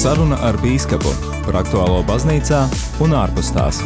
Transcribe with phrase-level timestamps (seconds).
[0.00, 1.10] Saruna ar Bīskapu
[1.44, 2.62] par aktuālo baznīcā
[3.04, 3.82] un ārpus tās.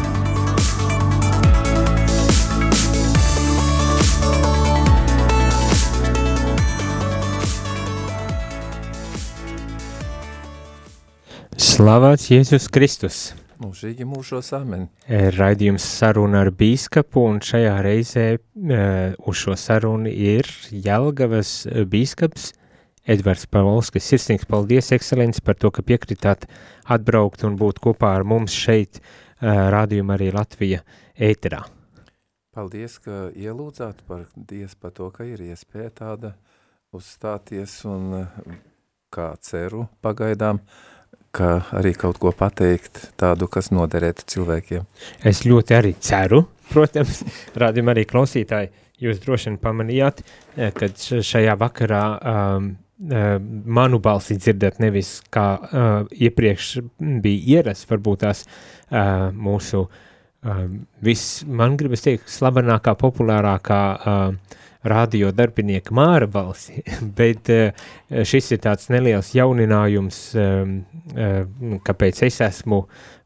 [11.58, 13.32] Slavēts Jēzus Kristus!
[13.58, 14.86] Mūžīgi mūžos amen.
[15.10, 22.52] Raidījums saruna ar bīskapu, un šajā reizē uh, uz šo sarunu ir Jelgavas bīskaps
[23.04, 24.06] Edvards Pavolskis.
[24.08, 26.48] Sirsnīgs paldies, ekscelenci, par to, ka piekritāt
[26.88, 29.24] atbraukt un būt kopā ar mums šeit, uh,
[29.74, 30.82] rādījumā arī Latvija
[31.14, 31.64] ēterā.
[32.54, 36.34] Paldies, ka ielūdzāt par Dievs par to, ka ir iespēja tāda
[36.94, 38.28] uzstāties un
[39.14, 40.60] kā ceru pagaidām,
[41.34, 44.86] ka arī kaut ko pateikt tādu, kas noderētu cilvēkiem.
[45.26, 47.24] Es ļoti arī ceru, protams,
[47.58, 48.70] rādījumā arī klausītāji,
[49.02, 50.22] jūs droši vien pamanījāt,
[50.78, 50.94] kad
[51.26, 56.68] šajā vakarā um, manu balsi dzirdat nevis kā uh, iepriekš
[57.22, 60.60] bija ierasts, varbūt tās uh, mūsu uh,
[61.02, 66.84] viss, man gribas teikt, slavenākā, populārākā uh, radio darbinieka Māra balsi,
[67.18, 67.84] bet uh,
[68.22, 70.78] šis ir tāds neliels jauninājums, um,
[71.16, 71.42] uh,
[71.84, 72.84] kāpēc es esmu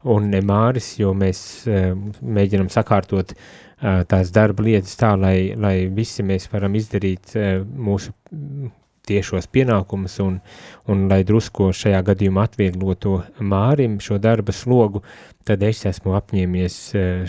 [0.09, 1.93] un ne Māris, jo mēs uh,
[2.25, 7.37] mēģinam sakārtot uh, tās darba lietas tā, lai, lai visi mēs varam izdarīt
[7.69, 8.15] mūsu
[9.09, 10.39] tiešos pienākumus un,
[10.89, 15.03] un lai drusko šajā gadījumā atvieglotu Mārim šo darba slogu,
[15.49, 16.79] tad es esmu apņēmies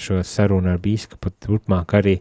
[0.01, 2.21] šo sarunu ar bīskapu turpmāk arī e,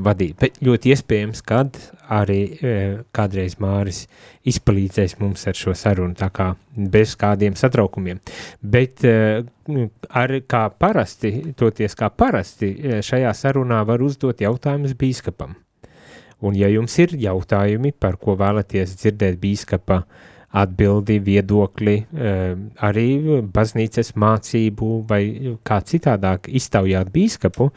[0.00, 0.36] vadīt.
[0.40, 1.76] Bet ļoti iespējams, kad
[2.10, 2.74] arī e,
[3.16, 4.06] kādreiz Māris
[4.48, 8.22] izpalīdzēs mums ar šo sarunu, tā kā bez kādiem satraukumiem.
[8.62, 9.16] Bet e,
[10.08, 12.72] ar kā parasti, toties kā parasti,
[13.04, 15.58] šajā sarunā var uzdot jautājumus bīskapam.
[16.40, 20.02] Un, ja jums ir jautājumi, par ko vēlaties dzirdēt bīskapa
[20.60, 21.96] atbildi, viedokli,
[22.82, 23.06] arī
[23.54, 25.22] baznīcas mācību vai
[25.66, 27.68] kā citādāk iztaujāt bīskapu,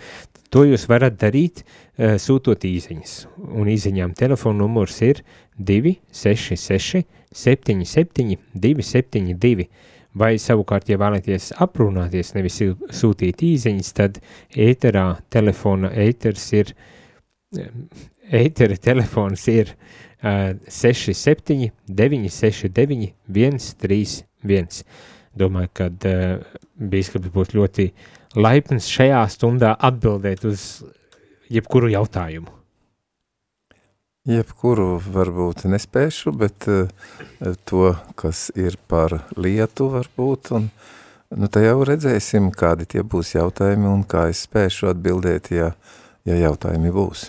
[0.53, 1.63] to jūs varat darīt
[1.97, 3.15] sūtot īziņas.
[3.53, 5.21] Un īziņām telefona numurs ir
[5.57, 9.67] 266 77 272.
[10.13, 12.59] Vai savukārt, ja vēlaties aprunāties, nevis
[12.93, 14.19] sūtīt īziņas, tad
[14.53, 16.73] ēterā telefona ēters ir
[18.31, 19.73] Eitera telefons ir
[20.23, 24.83] uh, 67 969 131.
[25.35, 26.43] Domāju, ka uh,
[26.79, 27.89] bīskaps būs ļoti
[28.39, 30.83] laipns šajā stundā atbildēt uz
[31.51, 32.51] jebkuru jautājumu.
[34.23, 36.87] Jebkuru varbūt nespēšu, bet uh,
[37.67, 40.69] to, kas ir par lietu varbūt, un
[41.35, 45.99] nu, te jau redzēsim, kādi tie būs jautājumi un kā es spēšu atbildēt, ja uh,
[46.27, 47.25] ja jautājumi būs.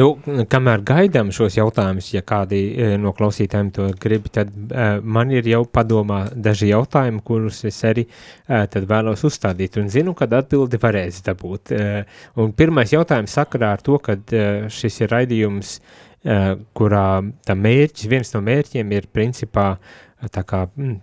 [0.00, 0.08] Nu,
[0.48, 5.48] kamēr gaidām šos jautājumus, ja kādi e, no klausītājiem to grib, tad uh, man ir
[5.50, 10.80] jau padomā daži jautājumi, kurus es arī uh, tad vēlos uzstādīt un zinu, kad atbildi
[10.80, 11.76] varēs dabūt.
[11.76, 17.06] Uh, un pirmais jautājums sakarā ar to, kad uh, šis ir raidījums, uh, kurā
[17.44, 20.96] tā mērķis, viens no mērķiem ir principā uh, tā kā mm,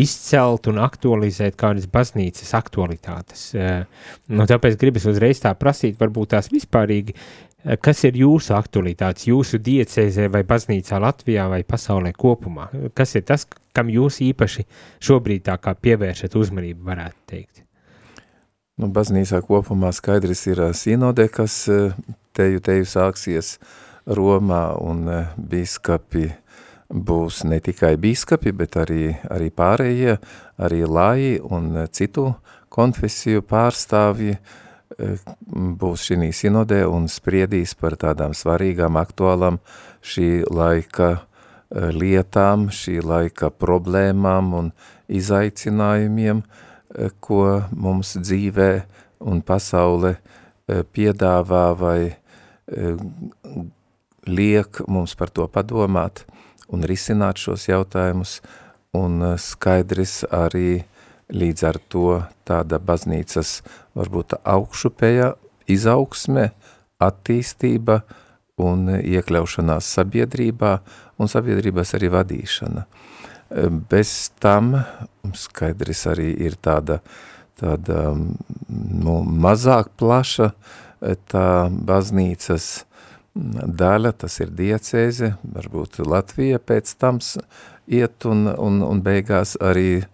[0.00, 3.50] izcelt un aktualizēt kādas baznīcas aktualitātes.
[3.54, 3.82] Eh,
[4.32, 9.60] nu, tāpēc gribas uzreiz tā prasīt, varbūt tās vispārīgi, eh, kas ir jūsu aktualitātes, jūsu
[9.60, 12.70] diecēzē vai baznīcā Latvijā vai pasaulē kopumā?
[12.96, 13.46] Kas ir tas,
[13.76, 14.64] kam jūs īpaši
[15.04, 17.62] šobrīd tā kā pievēršat uzmanību, varētu teikt?
[18.80, 21.64] Nu, baznīcā kopumā skaidrs ir sinode, kas
[22.36, 23.56] teju teju sāksies
[24.06, 25.08] Romā un
[25.40, 26.45] biskapi uh,
[26.88, 30.16] būs ne tikai bīskapi, bet arī, arī pārējie,
[30.58, 32.34] arī lai un citu
[32.70, 39.58] konfesiju pārstāvji eh, būs šī sinodē un spriedīs par tādām svarīgām, aktuālām
[40.02, 44.72] šī laika eh, lietām, šī laika problēmām un
[45.08, 46.42] izaicinājumiem,
[47.20, 47.42] ko
[47.76, 48.70] mums dzīvē
[49.28, 50.14] un pasaule
[50.66, 52.00] piedāvā vai
[54.26, 56.24] liek mums par to padomāt
[56.72, 58.40] un risināt šos jautājumus,
[58.96, 60.84] un eh, skaidrs arī
[61.32, 63.60] līdz ar to tāda baznīcas
[63.98, 65.32] varbūt augšupēja
[65.70, 66.50] izaugsme,
[67.02, 68.00] attīstība
[68.62, 70.72] un iekļaušanās sabiedrībā
[71.20, 72.86] un sabiedrības arī vadīšana.
[73.90, 74.12] Bez
[74.42, 74.72] tam
[75.36, 76.98] skaidrs arī ir tāda,
[77.58, 82.85] tāda nu, mazāk plaša eh, tā baznīcas
[83.36, 87.20] daļa, tas ir diecēze, varbūt Latvija pēc tam
[87.86, 90.06] iet un, un, un beigās arī e,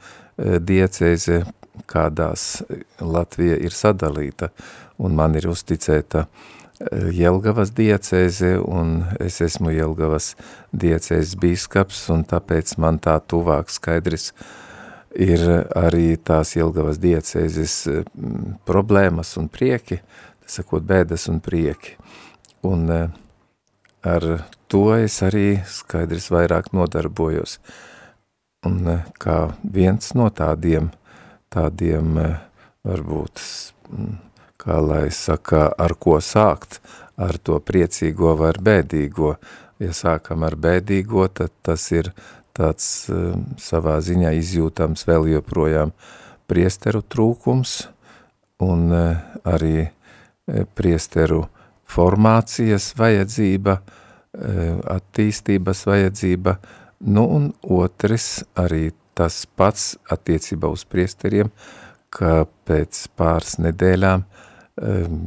[0.59, 1.45] diecēze,
[1.89, 2.63] kādās
[3.01, 4.51] Latvija ir sadalīta,
[4.99, 10.33] un man ir uzticēta e, Jelgavas diecēze, un es esmu Jelgavas
[10.75, 14.33] diecēzes bīskaps, un tāpēc man tā tuvāk skaidrs
[15.15, 15.47] ir
[15.79, 17.79] arī tās Jelgavas diecēzes
[18.67, 20.01] problēmas un prieki,
[20.49, 21.97] sakot bēdas un prieki.
[22.63, 22.91] Un
[24.03, 24.25] ar
[24.71, 27.59] to es arī skaidrs vairāk nodarbojos.
[28.63, 28.87] Un
[29.19, 30.93] kā viens no tādiem,
[31.51, 32.21] tādiem
[32.87, 33.43] varbūt,
[34.63, 36.79] kā lai saka, ar ko sākt,
[37.19, 39.35] ar to priecīgo vai ar bēdīgo.
[39.83, 42.13] Ja sākam ar bēdīgo, tad tas ir
[42.55, 43.09] tāds
[43.59, 45.91] savā ziņā izjūtams vēl joprojām
[46.47, 47.89] priesteru trūkums
[48.63, 48.93] un
[49.43, 49.89] arī
[50.77, 51.49] priesteru
[51.93, 53.77] formācijas vajadzība,
[54.97, 56.57] attīstības vajadzība,
[57.13, 61.51] nu un otrs arī tas pats attiecībā uz priesteriem,
[62.13, 64.25] ka pēc pāris nedēļām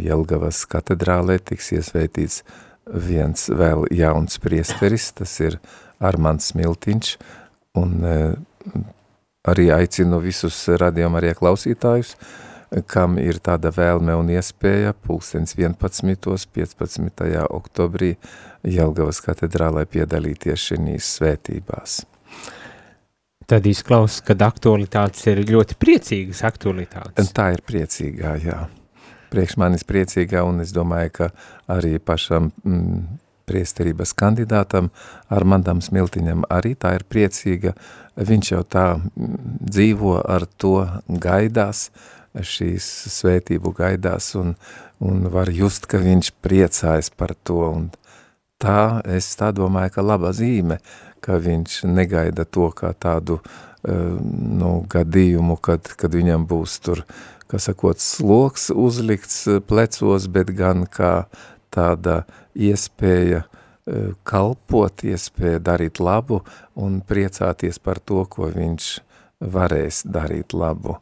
[0.01, 2.41] Jelgavas katedrālē tiks iesvētīts
[2.85, 5.59] viens vēl jauns priesteris, tas ir
[6.01, 7.11] Armands Miltiņš,
[7.77, 8.01] un
[9.45, 12.15] arī aicinu visus radījuma arī klausītājus,
[12.87, 16.49] kam ir tāda vēlme un iespēja pulkstens 11.
[16.55, 17.23] 15.
[17.49, 18.15] oktobrī
[18.65, 22.03] Jelgavas katedrālai piedalīties šīs svētībās.
[23.45, 27.29] Tad izklausās, ka aktualitātes ir ļoti priecīgas aktualitātes.
[27.35, 28.63] Tā ir priecīgā, jā.
[29.29, 31.27] Priekš manis priecīgā, un es domāju, ka
[31.69, 33.03] arī pašam mm,
[33.45, 34.89] priesterības kandidātam
[35.29, 37.75] Armandam Smiltiņam arī tā ir priecīga.
[38.17, 39.37] Viņš jau tā mm,
[39.69, 41.91] dzīvo ar to gaidās,
[42.35, 44.55] šīs svētību gaidās un,
[45.03, 47.61] un var just, ka viņš priecājas par to.
[47.69, 47.87] Un
[48.61, 50.79] tā, es tā domāju, ka laba zīme,
[51.23, 53.39] ka viņš negaida to kā tādu
[53.85, 57.03] nu, gadījumu, kad, kad viņam būs tur,
[57.51, 61.27] kā sakot, sloks uzlikts plecos, bet gan kā
[61.73, 62.23] tāda
[62.55, 63.45] iespēja
[64.25, 66.41] kalpot, iespēja darīt labu
[66.73, 68.87] un priecāties par to, ko viņš
[69.45, 70.97] varēs darīt labu,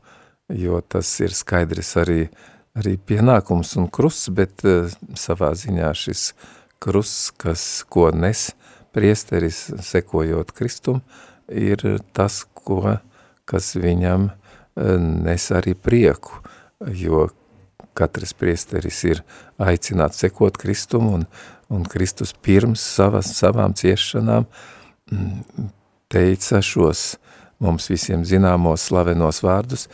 [0.49, 2.27] jo tas ir skaidrs arī,
[2.77, 4.63] arī pienākums un krusts, bet
[5.19, 6.31] savā ziņā šis
[6.83, 8.51] krusts, kas, ko nes,
[8.93, 11.01] priesteris, sekojot Kristum,
[11.49, 11.81] ir
[12.13, 12.97] tas, ko,
[13.49, 14.33] kas viņam e,
[14.99, 16.43] nes arī prieku,
[16.83, 17.27] jo
[17.97, 19.23] katrs priesteris ir
[19.61, 21.25] aicināts sekot Kristum, un,
[21.73, 24.47] un Kristus pirms savas, savām ciešanām
[25.11, 25.67] mm,
[26.13, 27.13] teica šos
[27.63, 29.87] mums visiem zināmos slavenos vārdus,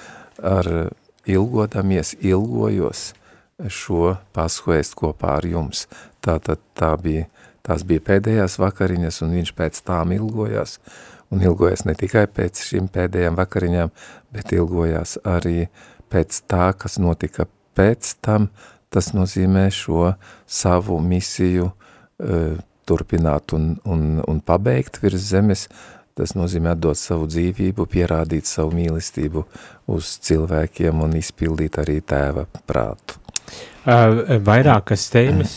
[0.43, 0.91] ar
[1.29, 3.11] ilgodamies, ilgojos
[3.67, 5.87] šo pasku ēst kopā ar jums.
[6.23, 7.27] Tātad tā bija
[7.69, 10.79] Tās bija pēdējās vakariņas, un viņš pēc tām ilgojās,
[11.29, 13.91] un ilgojās ne tikai pēc šīm pēdējām vakariņām,
[14.33, 15.67] bet ilgojās arī
[16.09, 17.45] pēc tā, kas notika
[17.77, 18.47] pēc tam,
[18.89, 20.15] tas nozīmē šo
[20.49, 22.57] savu misiju uh,
[22.89, 25.67] turpināt un, un, un pabeigt virs zemes,
[26.19, 29.45] tas nozīmē atdot savu dzīvību, pierādīt savu mīlestību
[29.95, 33.17] uz cilvēkiem un izpildīt arī tēva prātu.
[34.45, 35.53] Vairākas tēmas,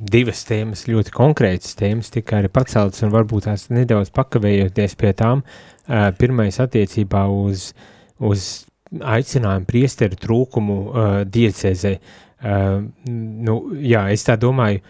[0.00, 5.44] divas tēmas, ļoti konkrētas tēmas tika arī paceltas un varbūt tās nedaudz pakavējoties pie tām.
[6.18, 7.68] Pirmais attiecībā uz,
[8.18, 8.48] uz
[8.90, 10.80] aicinājumu priesteru trūkumu
[11.30, 11.94] diecezē.
[13.46, 14.80] Nu, jā, es tā domāju,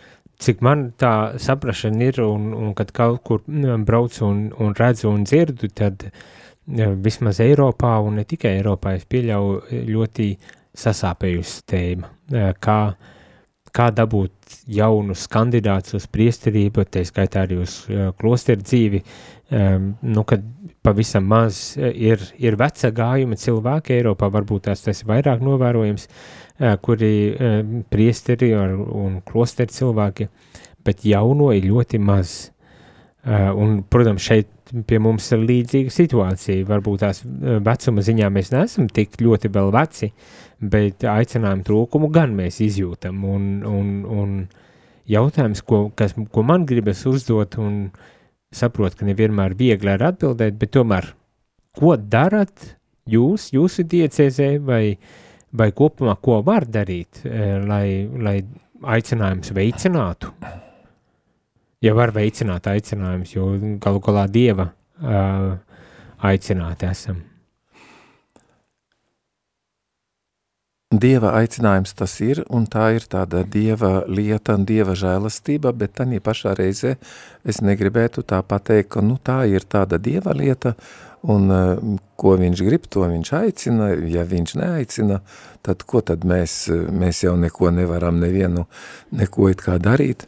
[0.41, 3.43] cik man tā saprašana ir un, un kad kaut kur
[3.87, 6.09] braucu un, un redzu un dzirdu, tad
[7.05, 10.29] vismaz Eiropā un ne tikai Eiropā es pieļauju ļoti
[10.81, 12.11] sasāpējusi tēma.
[12.63, 12.79] Kā,
[13.75, 17.83] kā dabūt jaunus kandidātus uz priesterību, tā skaitā arī uz
[18.21, 19.03] klosteru dzīvi,
[19.51, 20.45] nu, kad
[20.87, 26.07] pavisam maz ir, ir veca gājuma cilvēki Eiropā, varbūt tās tas ir vairāk novērojams,
[26.85, 27.13] kuri
[27.93, 30.29] priesteri un klosteru cilvēki,
[30.85, 32.51] bet jauno ir ļoti maz.
[33.27, 34.49] Un, protams, šeit
[34.87, 36.65] pie mums ir līdzīga situācija.
[36.69, 37.23] Varbūt tās
[37.67, 40.11] vecuma ziņā mēs neesam tik ļoti vēl veci,
[40.61, 43.25] bet aicinājumu trūkumu gan mēs izjūtam.
[43.29, 44.37] Un, un, un
[45.11, 47.89] jautājums, ko, kas, ko man gribas uzdot, un
[48.55, 51.13] saprotu, ka nevienmēr viegli ar atbildēt, bet tomēr,
[51.79, 52.75] ko darat
[53.11, 54.99] jūs, jūsu diecēzē, vai,
[55.53, 58.41] vai kopumā, ko var darīt, eh, lai, lai
[58.83, 60.33] aicinājums veicinātu?
[61.81, 63.47] Ja var veicināt aicinājumus, jo
[63.81, 64.67] galu galā dieva
[65.01, 65.55] uh,
[66.21, 67.23] aicināti esam.
[70.91, 76.05] Dieva aicinājums tas ir, un tā ir tāda dieva lieta un dieva žēlastība, bet tā
[76.21, 76.97] pašā reizē
[77.47, 80.75] es negribētu tā pateikt, ka nu, tā ir tāda dieva lieta,
[81.23, 85.21] un uh, ko viņš grib, to viņš aicina, ja viņš neaicina,
[85.67, 88.67] tad ko tad mēs, mēs jau neko nevaram nevienu,
[89.13, 90.27] neko it kā darīt.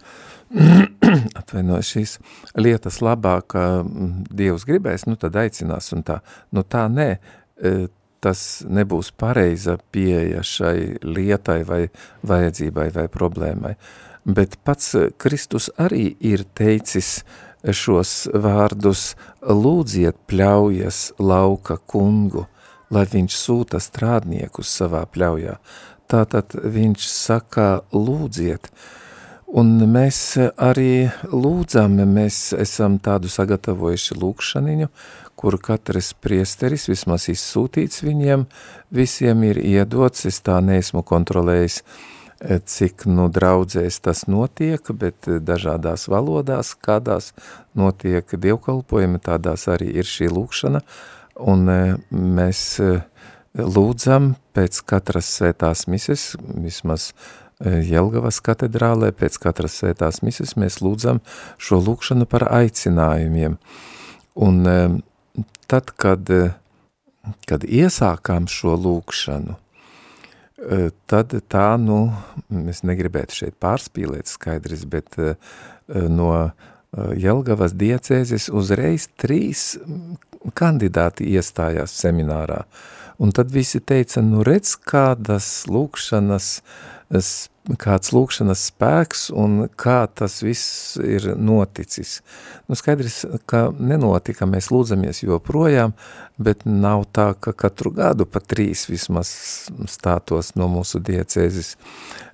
[1.41, 2.17] atvainoju šīs
[2.59, 3.57] lietas labāk,
[4.33, 6.21] Dievs gribēs, nu tad aicinās un tā.
[6.53, 7.09] Nu tā nē,
[8.23, 11.83] tas nebūs pareiza pieeja šai lietai vai
[12.29, 13.75] vajadzībai vai problēmai.
[14.23, 17.23] Bet pats Kristus arī ir teicis
[17.71, 22.47] šos vārdus lūdziet pļaujas lauka kungu,
[22.93, 25.57] lai viņš sūta strādniekus savā pļaujā.
[26.11, 28.69] Tātad viņš saka lūdziet,
[29.49, 34.91] un mēs arī lūdzam, mēs esam tādu sagatavojuši lūkšaniņu,
[35.39, 38.45] kuru katrs priesteris vismaz izsūtīts viņiem,
[38.93, 41.81] visiem ir iedots, es tā neesmu kontrolējis,
[42.43, 47.33] cik nu draudzēs tas notiek, bet dažādās valodās, kādās
[47.79, 50.83] notiek dievkalpojumi, tādās arī ir šī lūkšana,
[51.39, 51.71] un
[52.11, 52.65] mēs
[53.55, 57.13] lūdzam pēc katras svētās mises, vismaz
[57.63, 61.21] Jelgavas katedrālē, pēc katras svētās mises mēs lūdzam
[61.63, 63.55] šo lūkšanu par aicinājumiem.
[64.35, 64.63] Un
[65.71, 66.33] tad, kad,
[67.47, 69.62] kad iesākām šo lūkšanu,
[71.11, 72.05] tad tā, nu,
[72.71, 75.17] es negribētu šeit pārspīlēt skaidrs, bet
[75.89, 76.33] no
[76.93, 79.77] Jelgavas diecēzes uzreiz trīs
[80.59, 82.63] kandidāti iestājās seminārā.
[83.23, 86.49] Un tad visi teica, nu redz, kādas lūkšanas
[87.79, 92.17] kāds lūkšanas spēks un kā tas viss ir noticis.
[92.67, 95.95] Nu, skaidrs, ka nenotika, mēs lūdzamies joprojām,
[96.43, 99.31] bet nav tā, ka katru gadu pa trīs vismaz
[99.91, 101.77] stātos no mūsu diecēzes,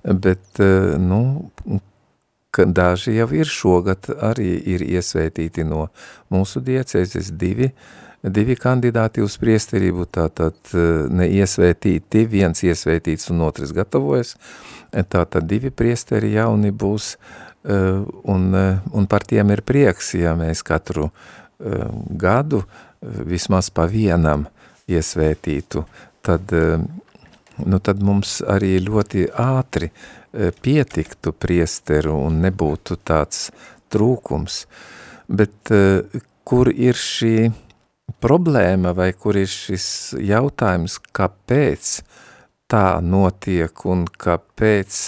[0.03, 1.21] bet, eh, nu,
[2.51, 5.89] ka daži jau ir šogad arī ir iesvētīti no
[6.33, 7.69] mūsu diecēzes divi,
[8.23, 14.35] divi kandidāti uz priesterību, tātad eh, neiesvētīti, viens iesvētīts un otrs gatavojas,
[14.91, 18.01] tātad divi priesteri jauni būs, eh,
[18.35, 18.49] un,
[18.91, 21.11] un par tiem ir prieks, ja mēs katru
[21.59, 22.61] gadu
[23.03, 24.45] vismaz pa vienam
[24.87, 25.81] iesvētītu,
[26.23, 26.53] tad,
[27.59, 29.89] nu, tad mums arī ļoti ātri
[30.31, 33.49] pietiktu priesteru un nebūtu tāds
[33.91, 34.61] trūkums.
[35.27, 35.73] Bet
[36.47, 37.51] kur ir šī
[38.21, 41.93] problēma vai kur ir šis jautājums, kāpēc
[42.69, 44.99] tā notiek un kāpēc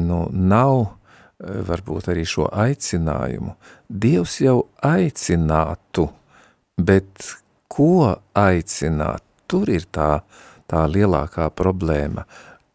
[0.00, 0.98] nu, nav
[1.38, 3.54] varbūt arī šo aicinājumu.
[3.88, 6.08] Dievs jau aicinātu,
[6.78, 7.30] bet
[7.70, 9.22] ko aicināt?
[9.48, 10.24] Tur ir tā,
[10.68, 12.26] tā lielākā problēma,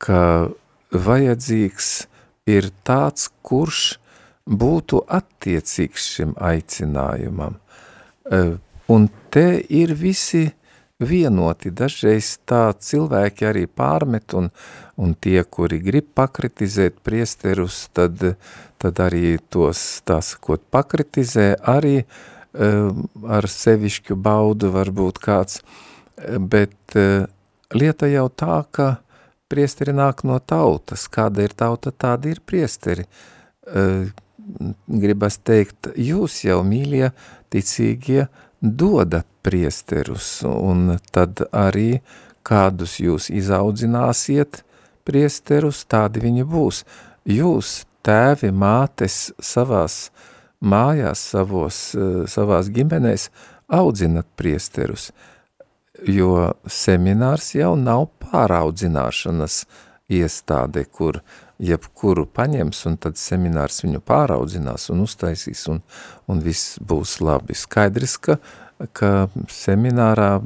[0.02, 0.50] ka
[0.90, 1.90] vajadzīgs
[2.50, 4.00] ir tāds, kurš
[4.50, 7.60] būtu attiecīgs šim aicinājumam.
[8.92, 10.50] Un te ir visi
[11.04, 11.72] vienoti.
[11.72, 14.50] Dažreiz tā cilvēki arī pārmet un,
[15.00, 18.22] un tie, kuri grib pakritizēt priesterus, tad,
[18.82, 25.62] tad arī tos, tā sakot, pakritizē arī um, ar sevišķu baudu varbūt kāds,
[26.40, 27.26] bet uh,
[27.74, 28.90] lieta jau tā, ka
[29.52, 31.08] priesteri nāk no tautas.
[31.12, 33.08] Kāda ir tauta, tāda ir priesteri.
[33.64, 34.12] Uh,
[34.88, 37.14] gribas teikt, jūs jau mīļie,
[37.54, 38.28] ticīgie,
[38.64, 42.00] dodat priesterus, un tad arī
[42.48, 44.64] kādus jūs izaudzināsiet
[45.04, 46.84] priesterus, tādi viņi būs.
[47.28, 50.08] Jūs, tēvi, mātes, savās
[50.64, 51.80] mājās, savos,
[52.32, 53.30] savās ģimenēs
[53.68, 55.12] audzinat priesterus,
[56.08, 59.66] jo seminārs jau nav pāraudzināšanas
[60.12, 61.20] iestāde, kur
[61.62, 65.82] jebkuru paņems, un tad seminārs viņu pāraudzinās un uztaisīs, un,
[66.30, 67.56] un viss būs labi.
[67.58, 68.38] Skaidrs, ka,
[68.96, 69.12] ka
[69.52, 70.38] seminārā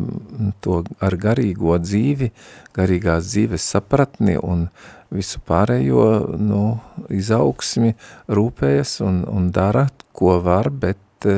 [0.64, 2.32] to ar garīgo dzīvi,
[2.76, 4.68] garīgās dzīves sapratni un
[5.14, 6.64] visu pārējo nu,
[7.14, 7.96] izaugsmi
[8.28, 9.88] rūpējas un, un dara,
[10.18, 11.32] ko var, bet,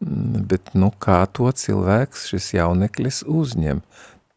[0.00, 3.82] bet nu, kā to cilvēks, šis jauneklis uzņem.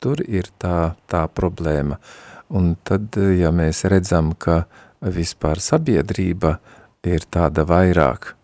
[0.04, 1.96] Tur ir tā, tā problēma.
[1.96, 4.64] Uh, Un tad, ja mēs redzam, ka
[5.02, 6.60] vispār sabiedrība
[7.04, 8.36] ir tāda vairāk,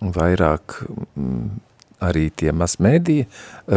[0.00, 1.48] vairāk mm,
[2.00, 3.24] arī tie masmēdī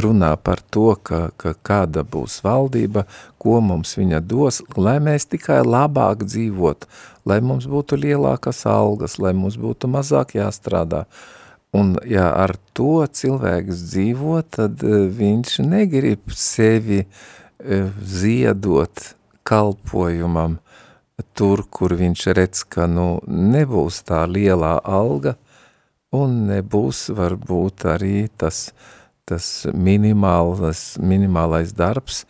[0.05, 3.05] runā par to, ka, ka kāda būs valdība,
[3.41, 6.87] ko mums viņa dos, lai mēs tikai labāk dzīvot,
[7.25, 11.07] lai mums būtu lielākas algas, lai mums būtu mazāk jāstrādā.
[11.73, 19.07] Un ja ar to cilvēks dzīvo, tad eh, viņš negrib sevi eh, ziedot
[19.47, 20.59] kalpojumam
[21.37, 25.35] tur, kur viņš redz, ka nu, nebūs tā lielā alga
[26.13, 28.71] un nebūs varbūt arī tas,
[29.29, 32.23] tas minimālais, minimālais darbs,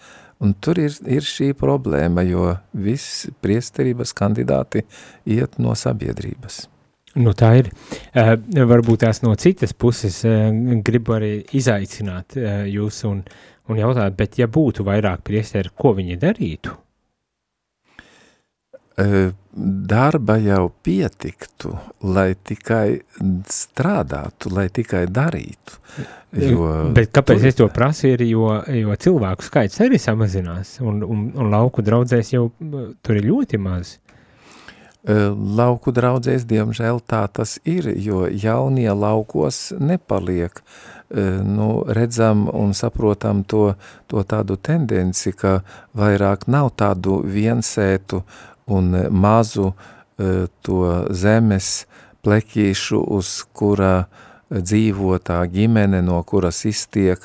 [0.43, 4.85] un tur ir, ir šī problēma, jo viss priesterības kandidāti
[5.25, 6.67] iet no sabiedrības.
[7.13, 7.67] Nu, tā ir.
[8.17, 8.33] Uh,
[8.65, 10.47] varbūt tās no citas puses uh,
[10.85, 13.21] gribu arī izaicināt uh, jūs un,
[13.69, 16.73] un jautāt, bet ja būtu vairāk priesteri, ko viņi darītu?
[19.53, 23.01] Darba jau pietiktu, lai tikai
[23.49, 25.79] strādātu, lai tikai darītu.
[26.33, 27.49] Jo, Bet kāpēc tur...
[27.49, 32.33] es to prasu, ir, jo, jo cilvēku skaits arī samazinās, un, un, un lauku draudzēs
[32.33, 32.47] jau
[33.01, 33.97] tur ir ļoti maz.
[35.03, 40.63] Lauku draudzēs, diemžēl, tā tas ir, jo jaunie laukos nepaliek.
[41.13, 43.75] Nu, redzam un saprotam to,
[44.09, 45.59] to tādu tendenci, ka
[45.93, 48.23] vairāk nav tādu viensētu
[48.67, 49.73] un mazu
[50.63, 50.79] to
[51.09, 51.85] zemes
[52.23, 54.05] plekīšu, uz kura
[54.53, 57.19] dzīvo tā ģimene, no kuras iztiek.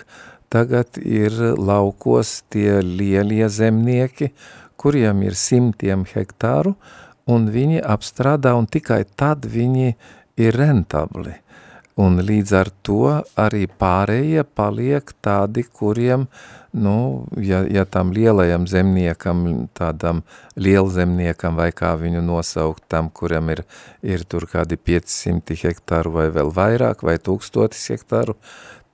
[0.48, 4.32] Tagad ir laukos tie lielie zemnieki,
[4.80, 6.74] kuriem ir simtiem hektāru,
[7.28, 9.92] un viņi apstrādā, un tikai tad viņi
[10.40, 11.34] ir rentabli.
[11.98, 13.02] Un līdz ar to
[13.36, 16.28] arī pārējie paliek tādi, kuriem,
[16.78, 19.44] nu, ja, ja tam lielajam zemniekam,
[19.76, 20.22] tādam
[20.56, 23.64] lielzemniekam vai kā viņu nosaukt, tam, kuram ir,
[24.02, 28.38] ir tur kādi 500 hektāru vai vēl vairāk vai tūkstotis hektāru,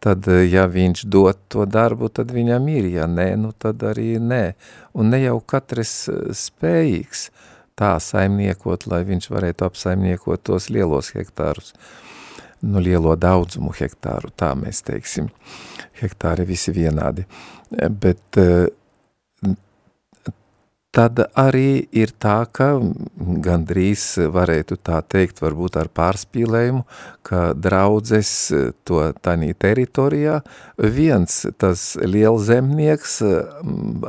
[0.04, 4.44] tad ja viņš dod to darbu, tad viņam ir, ja nē, nu tad arī nē.
[4.94, 7.28] Un ne jau katrs spējīgs
[7.78, 11.72] tā saimniekot, lai viņš varētu apsaimniekot tos lielos hektārus
[12.62, 15.30] nu, lielo daudzumu hektāru, tā mēs teiksim.
[16.00, 17.26] Hektāri visi vienādi.
[17.70, 18.66] Bet eh,
[20.94, 22.76] tad arī ir tā, ka
[23.44, 26.84] gandrīz varētu tā teikt, varbūt ar pārspīlējumu,
[27.26, 28.30] ka draudzes
[28.86, 30.40] to tanī teritorijā
[30.78, 33.18] viens tas lielzemnieks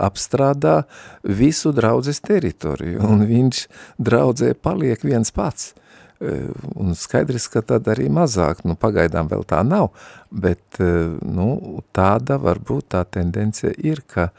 [0.10, 0.84] apstrādā
[1.24, 3.66] visu draudzes teritoriju, un viņš
[3.98, 5.74] draudzē paliek viens pats.
[6.19, 9.89] Eh, un skaidrs, ka tad arī mazāk, nu pagaidām vēl tā nav,
[10.31, 11.47] bet eh, nu,
[11.91, 14.30] tāda varbūt tā tendence ir, ka,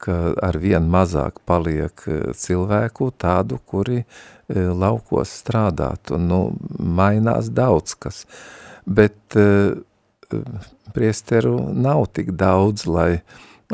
[0.00, 4.04] ka ar vien mazāk paliek eh, cilvēku tādu, kuri
[4.46, 6.40] laukos strādāt, un nu,
[6.78, 8.20] mainās daudz kas,
[8.86, 9.34] bet
[10.94, 13.24] priesteru nav tik daudz, lai,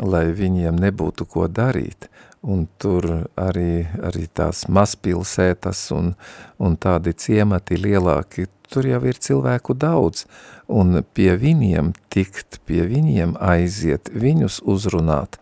[0.01, 2.09] lai viņiem nebūtu ko darīt,
[2.43, 3.07] un tur
[3.39, 6.13] arī, arī tās mazpilsētas un,
[6.59, 10.25] un tādi ciemati lielāki, tur jau ir cilvēku daudz,
[10.67, 15.39] un pie viņiem tikt, pie viņiem aiziet, viņus uzrunāt,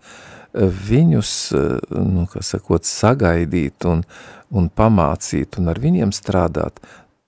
[0.53, 1.33] viņus,
[1.95, 4.03] nu, kā sakot, sagaidīt un,
[4.51, 6.81] un pamācīt un ar viņiem strādāt,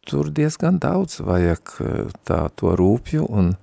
[0.04, 1.78] tur diezgan daudz vajag
[2.28, 3.54] tā to rūpju un,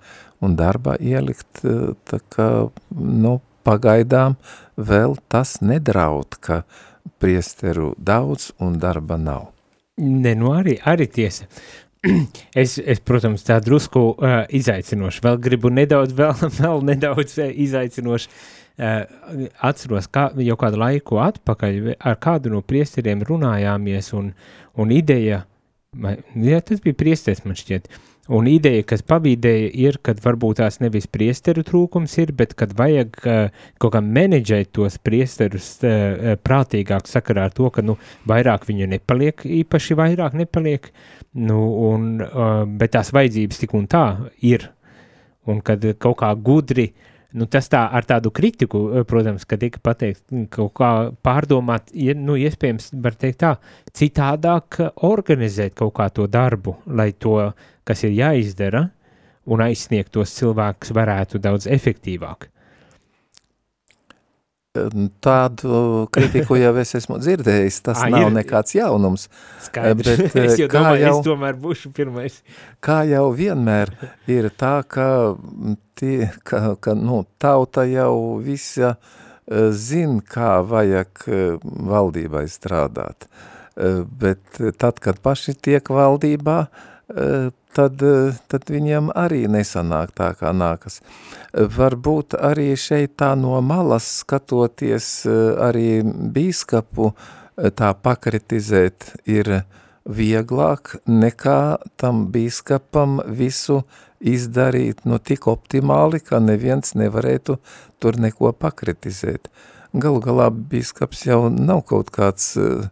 [0.40, 1.60] un darbā ielikt,
[2.08, 2.50] tā kā,
[2.96, 4.38] nu, pagaidām
[4.80, 6.62] vēl tas nedraud, ka
[7.20, 9.50] priesteru daudz un darba nav.
[10.00, 11.48] Ne, nu arī, arī tiesa.
[12.56, 18.30] Es, es, protams, tā drusku uh, izaicinoši, vēl gribu nedaudz, vēl, vēl nedaudz izaicinoši.
[18.80, 24.30] Uh, atceros, kā jau kādu laiku atpakaļ ar kādu no priesteriem runājāmies un,
[24.80, 25.42] un ideja,
[25.92, 30.60] vai, ja tas bija priesteris man šķiet, uh, Un ideja, kas pabīdēja, ir, ka varbūt
[30.60, 36.36] tās nevis priesteru trūkums ir, bet kad vajag uh, kaut kā menedžēt tos priesterus uh,
[36.38, 37.98] prātīgāk sakarā ar to, ka, nu,
[38.30, 40.92] vairāk viņu nepaliek, īpaši vairāk nepaliek,
[41.42, 41.58] nu,
[41.90, 44.04] un, uh, bet tās vajadzības tik un tā
[44.46, 44.70] ir.
[45.50, 49.78] Un kad kaut kā gudri uh, Nu, tas tā ar tādu kritiku, protams, ka tika
[49.82, 50.90] pateikt, mm, kaut kā
[51.22, 53.52] pārdomāt, nu, iespējams, var teikt tā,
[53.94, 57.36] citādāk organizēt kaut kā to darbu, lai to,
[57.90, 58.86] kas ir jāizdara,
[59.50, 62.48] un aizsniegt tos cilvēkus varētu daudz efektīvāk.
[64.70, 65.78] Tādu
[66.14, 69.24] kritiku jau es esmu dzirdējis, tas A, nav ir, nekāds jaunums.
[69.64, 72.36] Skaidrs, bet, es jau domāju, jau, es tomēr būšu pirmais.
[72.78, 73.90] Kā jau vienmēr
[74.30, 75.08] ir tā, ka,
[75.98, 81.26] tie, ka, ka nu, tauta jau visa e, zin, kā vajag
[81.90, 83.26] valdībai strādāt.
[83.74, 86.60] Bet tad, kad paši tiek valdībā,
[87.74, 88.02] tad,
[88.50, 91.00] tad viņiem arī nesanāk tā, kā nākas.
[91.52, 95.26] Varbūt arī šeit tā no malas skatoties
[95.58, 97.12] arī bīskapu
[97.76, 99.62] tā pakritizēt ir
[100.04, 101.60] vieglāk nekā
[102.00, 103.82] tam bīskapam visu
[104.20, 107.58] izdarīt nu tik optimāli, ka neviens nevarētu
[108.00, 109.48] tur neko pakritizēt.
[109.92, 112.86] Galu galā bīskaps jau nav kaut kāds uh,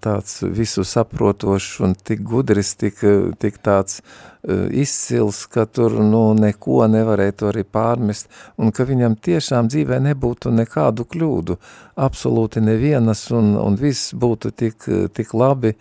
[0.00, 3.02] tāds visu saprotošs un tik gudris, tik,
[3.38, 9.68] tik tāds uh, izcils, ka tur nu, neko nevarētu arī pārmest un ka viņam tiešām
[9.68, 11.58] dzīvē nebūtu nekādu kļūdu,
[12.00, 15.74] absolūti nevienas un, un viss būtu tik, tik labi,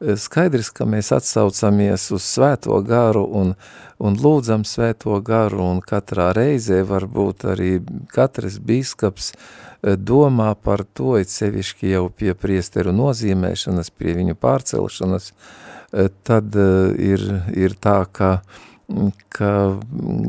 [0.00, 3.52] skaidrs, ka mēs atsaucamies uz svēto garu un,
[4.00, 7.72] un lūdzam svēto garu, un katrā reizē varbūt arī
[8.12, 9.32] katrs bīskaps
[10.00, 15.30] domā par to, it sevišķi jau pie priesteru nozīmēšanas, pie viņu pārcelšanas,
[16.24, 16.56] tad
[17.00, 17.24] ir,
[17.56, 18.40] ir tā, ka,
[19.32, 19.52] ka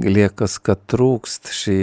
[0.04, 1.80] liekas, ka trūkst šī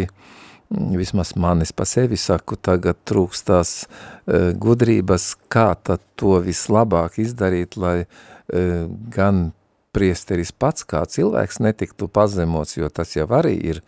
[0.68, 4.17] vismaz manis pa sevi saku, tagad trūkstās uh,
[4.60, 9.48] gudrības, kā tad to vislabāk izdarīt, lai uh, gan
[9.96, 13.82] priesteris pats kā cilvēks netiktu pazemots, jo tas jau arī ir,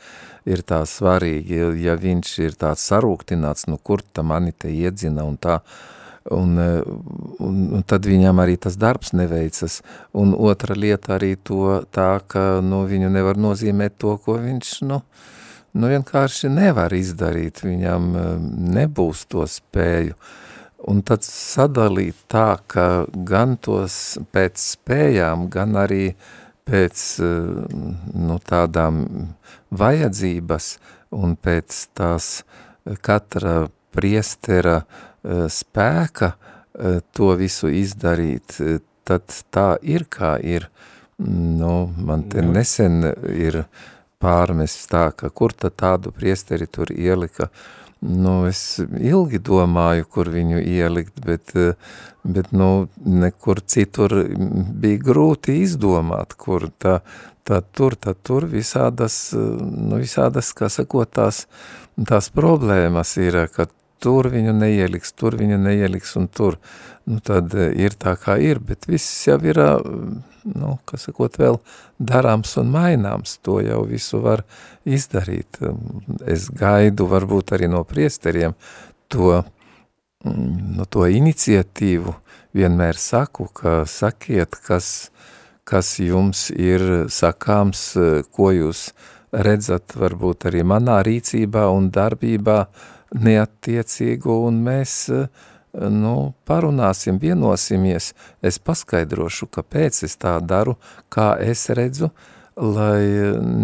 [0.48, 5.36] ir tā svarīgi, ja viņš ir tāds sarūktināts, nu kur ta mani te iedzina un
[5.36, 5.60] tā,
[6.32, 9.80] un, un, un tad viņam arī tas darbs neveicas,
[10.16, 15.02] un otra lieta arī to tā, ka, nu, viņu nevar nozīmēt to, ko viņš, nu,
[15.04, 15.36] uh,
[15.72, 18.30] nu vienkārši nevar izdarīt, viņam eh,
[18.76, 20.16] nebūs to spēju.
[20.90, 26.14] Un tad sadalīt tā, ka gan tos pēc spējām, gan arī
[26.68, 27.76] pēc eh,
[28.14, 29.04] nu, tādām
[29.70, 30.72] vajadzības
[31.16, 32.32] un pēc tās
[33.04, 36.34] katra priestera eh, spēka
[37.12, 38.54] to visu izdarīt,
[39.04, 40.70] tad tā ir kā ir.
[41.20, 42.54] Nu, man te nu.
[42.54, 43.88] nesen ir uh,
[44.20, 47.48] pārmests tā, ka kur tad tādu priesteri tur ielika,
[48.00, 51.52] nu, es ilgi domāju, kur viņu ielikt, bet,
[52.24, 54.14] bet nu, nekur citur
[54.80, 57.00] bija grūti izdomāt, kur tā,
[57.48, 61.44] tā tur, tā tur visādas, nu, visādas, kā sakot, tās,
[62.08, 63.68] tās problēmas ir, ka
[64.00, 66.56] tur viņu neieliks, tur viņu neieliks un tur,
[67.08, 69.60] nu, tad ir tā kā ir, bet viss jau ir,
[70.48, 71.60] nu, kas sakot, vēl
[72.00, 74.44] darāms un maināms, to jau visu var
[74.88, 75.60] izdarīt.
[76.26, 78.56] Es gaidu varbūt arī no priesteriem
[79.12, 79.42] to,
[80.24, 82.16] no to iniciatīvu,
[82.56, 85.10] vienmēr saku, ka sakiet, kas,
[85.68, 87.92] kas jums ir sakāms,
[88.34, 88.90] ko jūs
[89.30, 92.64] redzat varbūt arī manā rīcībā un darbībā
[93.14, 100.76] neattiecīgu, un mēs uh, nu, parunāsim, vienosimies, es paskaidrošu, kāpēc es tā daru,
[101.12, 102.10] kā es redzu,
[102.56, 103.02] lai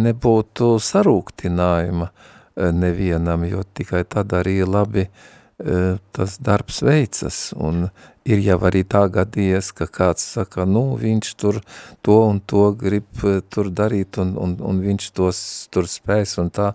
[0.06, 7.88] nebūtu sarūktinājuma eh, nevienam, jo tikai tad arī labi eh, tas darbs veicas, un
[8.26, 11.60] ir jau arī tā gadījies, ka kāds saka, nu, viņš tur
[12.06, 15.40] to un to grib eh, tur darīt, un, un, un viņš tos
[15.72, 16.72] tur spēs, un tā,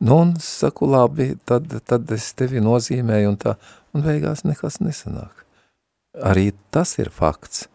[0.00, 3.56] nu, un saku, labi, tad, tad es tevi nozīmēju, un tā,
[3.94, 5.44] un beigās nekas nesanāk.
[6.24, 7.66] Arī tas ir fakts.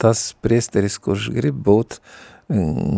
[0.00, 1.98] Tas priesteris, kurš grib būt,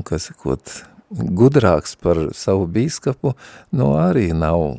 [0.07, 0.75] kas sakot,
[1.11, 3.35] gudrāks par savu bīskapu,
[3.75, 4.79] nu arī nav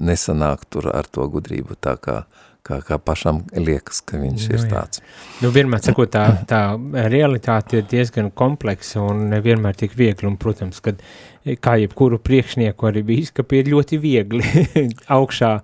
[0.00, 2.22] nesanāk tur ar to gudrību tā kā,
[2.66, 5.02] kā, kā pašam liekas, ka viņš nu, ir tāds.
[5.42, 6.62] Nu, vienmēr sakot, tā, tā
[7.12, 11.02] realitāte ir diezgan kompleksa un nevienmēr tik viegli, un, protams, kad
[11.62, 14.44] kā jebkuru priekšnieku arī bīskapi ir ļoti viegli
[15.18, 15.56] augšā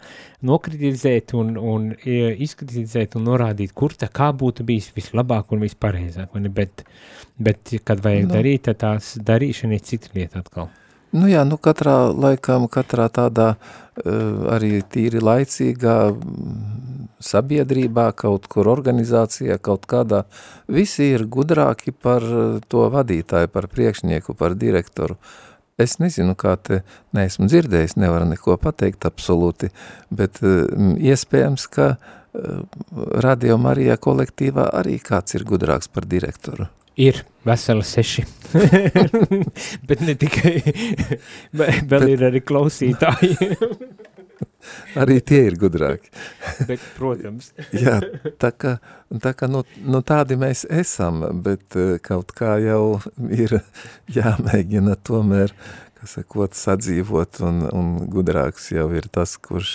[0.49, 6.85] nokritizēt un, un izkritizēt un norādīt, kur tā kā būtu bijis vislabāk un vispareizāk, bet,
[7.39, 8.29] bet kad vajag.
[8.29, 8.35] Nu.
[8.35, 10.71] darīt, tad tās darīšana ir cita lieta atkal.
[11.09, 15.97] Nu jā, nu katrā laikam, katrā tādā uh, arī tīri laicīgā
[17.25, 20.25] sabiedrībā, kaut kur organizācijā, kaut kādā,
[20.69, 22.25] visi ir gudrāki par
[22.69, 25.19] to vadītāju, par priekšnieku, par direktoru.
[25.79, 26.81] Es nezinu, kā te
[27.15, 29.71] neesmu dzirdējis, nevaru neko pateikt absolūti,
[30.11, 30.67] bet uh,
[30.99, 32.65] iespējams, ka uh,
[33.23, 36.67] Radio Marijā kolektīvā arī kāds ir gudrāks par direktoru.
[36.99, 38.25] Ir veseli seši,
[39.89, 40.57] bet ne tikai,
[41.61, 43.37] vēl bet, ir arī klausītāji.
[45.01, 46.11] Arī tie ir gudrāki.
[46.69, 47.53] bet, protams.
[47.85, 47.99] Jā,
[48.41, 48.77] tā kā,
[49.23, 53.59] tā kā nu, nu tādi mēs esam, bet eh, kaut kā jau ir
[54.19, 55.55] jāmēģina tomēr,
[55.99, 59.75] kas sakot, sadzīvot un, un gudrāks jau ir tas, kurš,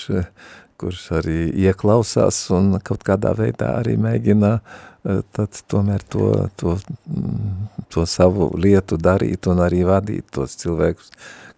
[0.80, 6.78] kurš arī ieklausās un kaut kādā veidā arī mēģina eh, tad tomēr to, to,
[7.12, 11.12] mm, to savu lietu darīt un arī vadīt tos cilvēkus,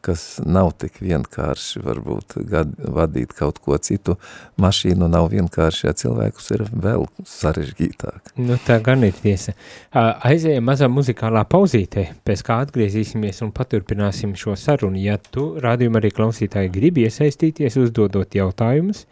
[0.06, 4.18] kas nav tik vienkārši, varbūt gad, vadīt kaut ko citu
[4.62, 8.34] mašīnu nav vienkārši, ja cilvēkus ir vēl sarežģītāk.
[8.46, 9.56] Nu, tā gan ir tiesa.
[9.96, 15.02] Aizējam mazā muzikālā pauzītē, pēc kā atgriezīsimies un paturpināsim šo sarunu.
[15.02, 19.06] Ja tu, rādījumā arī klausītāji, gribi iesaistīties, uzdodot jautājumus,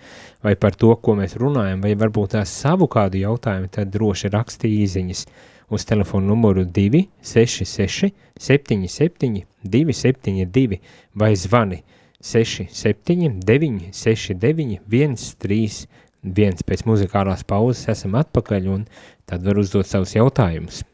[0.46, 4.72] vai par to, ko mēs runājam, vai varbūt tās savu kādu jautājumu, tad droši raksti
[4.84, 5.26] īziņas
[5.74, 10.80] uz telefonu numuru 266 77 272
[11.14, 11.84] vai zvani
[12.22, 16.64] 679 969 131.
[16.64, 18.88] Pēc muzikālās pauzes esam atpakaļ un
[19.28, 20.86] tad var uzdot savus jautājumus.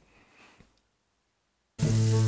[1.80, 2.20] Klausies,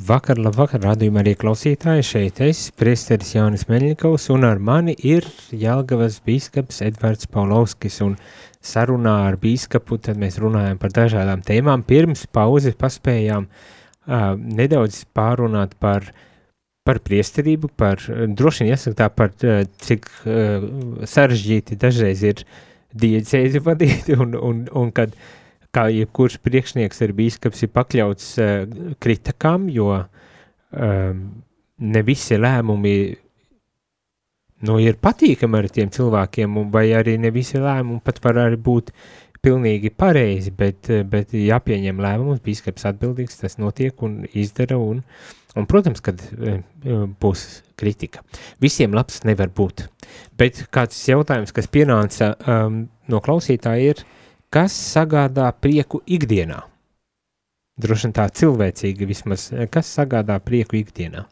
[0.00, 2.04] Labvakar, labvakar, radījumā arī klausītāji.
[2.08, 8.14] Šeit es, priesteris Jānis Meļņikovs, un ar mani ir Jelgavas bīskaps Edvards Paulovskis, un
[8.64, 11.84] sarunā ar bīskapu tad mēs runājam par dažādām tēmām.
[11.84, 16.08] Pirms pauzes paspējām uh, nedaudz pārunāt par,
[16.88, 18.00] par priesterību, par,
[18.40, 20.64] droši vien jāsaka tā, par uh, cik uh,
[21.12, 22.46] sarežģīti dažreiz ir
[23.04, 25.12] diecēzi vadīt, un, un, un kad
[25.74, 31.24] kā jebkurš priekšnieks ir bīskaps, ir pakļauts uh, kritikām, jo um,
[31.80, 32.94] ne visi lēmumi
[34.66, 38.92] nu, ir patīkami ar tiem cilvēkiem, vai arī ne visi lēmumi pat var arī būt
[39.40, 45.00] pilnīgi pareizi, bet, eh, bet jāpieņem lēmums, bīskaps atbildīgs, tas notiek un izdara, un,
[45.56, 46.60] un protams, kad uh,
[47.20, 47.46] būs
[47.80, 48.20] kritika.
[48.60, 49.86] Visiem labs nevar būt,
[50.38, 54.04] bet kāds jautājums, kas pienāca um, no klausītāja ir,
[54.50, 56.64] kas sagādā prieku ikdienā?
[57.80, 61.24] Droši vien tā cilvēcīgi vismaz, kas sagādā prieku ikdienā?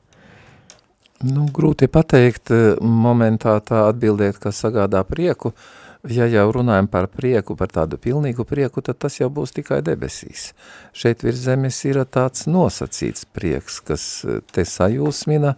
[1.27, 5.51] Nu, grūti pateikt, momentā tā atbildēt, kas sagādā prieku.
[6.07, 10.53] Ja jau runājam par prieku, par tādu pilnīgu prieku, tad tas jau būs tikai debesīs.
[10.95, 14.05] Šeit virs zemes ir tāds nosacīts prieks, kas
[14.55, 15.57] te sajūsmina,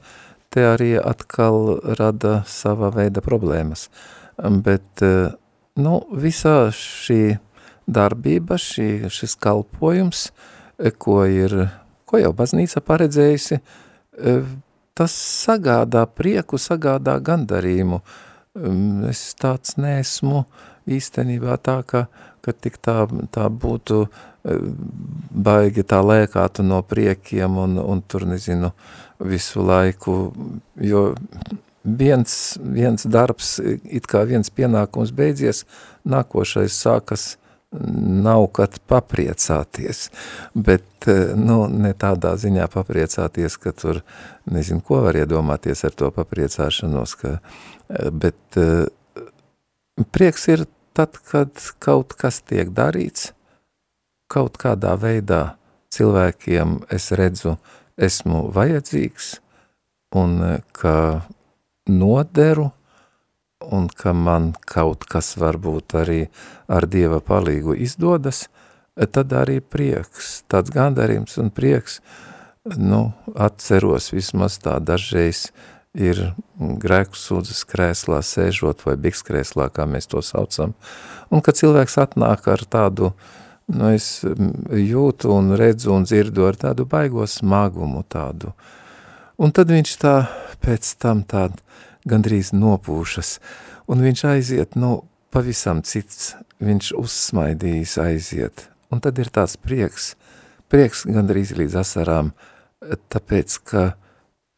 [0.49, 3.91] te arī atkal rada sava veida problēmas.
[4.41, 5.05] Bet,
[5.77, 5.95] nu,
[6.25, 7.21] visā šī
[7.93, 10.31] darbība, šī, šis kalpojums,
[10.99, 11.57] ko ir,
[12.09, 13.61] ko jau baznīca paredzējusi,
[14.97, 18.01] tas sagādā prieku, sagādā gandarījumu.
[19.11, 20.45] Es tāds neesmu
[20.91, 22.07] īstenībā tā, ka,
[22.43, 24.07] ka tik tā, tā būtu
[25.31, 28.73] baigi tā lēkātu no priekiem un, un tur, nezinu,
[29.21, 30.17] visu laiku,
[30.81, 31.11] jo
[31.85, 35.67] viens, viens darbs, it kā viens pienākums beidzies,
[36.09, 37.35] nākošais sākas
[37.71, 40.09] nav kad papriecāties,
[40.55, 44.01] bet eh, nu, ne tādā ziņā papriecāties, ka tur
[44.51, 48.89] nezinu, ko var iedomāties ar to papriecāšanos, ka, eh, bet eh,
[50.11, 50.67] prieks ir
[50.99, 53.31] tad, kad kaut kas tiek darīts,
[54.31, 55.55] kaut kādā veidā
[55.95, 57.57] cilvēkiem es redzu,
[58.01, 59.37] esmu vajadzīgs
[60.19, 61.23] un ka
[61.91, 62.71] noderu
[63.61, 66.21] un ka man kaut kas varbūt arī
[66.69, 68.47] ar Dieva palīgu izdodas,
[68.97, 72.01] tad arī prieks, tāds gandarījums un prieks,
[72.77, 75.51] nu, atceros vismaz tā dažreiz
[75.95, 80.75] ir grēku sūdzes krēslā sēžot vai biks krēslā, kā mēs to saucam,
[81.31, 83.13] un kad cilvēks atnāk ar tādu,
[83.73, 88.55] nu, es jūtu un redzu un dzirdu ar tādu baigo smagumu tādu,
[89.41, 90.15] un tad viņš tā
[90.63, 91.59] pēc tam tādu
[92.09, 93.39] gandrīz nopūšas,
[93.91, 100.15] un viņš aiziet, nu, pavisam cits, viņš uzsmaidījis aiziet, un tad ir tāds prieks,
[100.71, 102.33] prieks gandrīz līdz asarām,
[103.13, 103.85] tāpēc, ka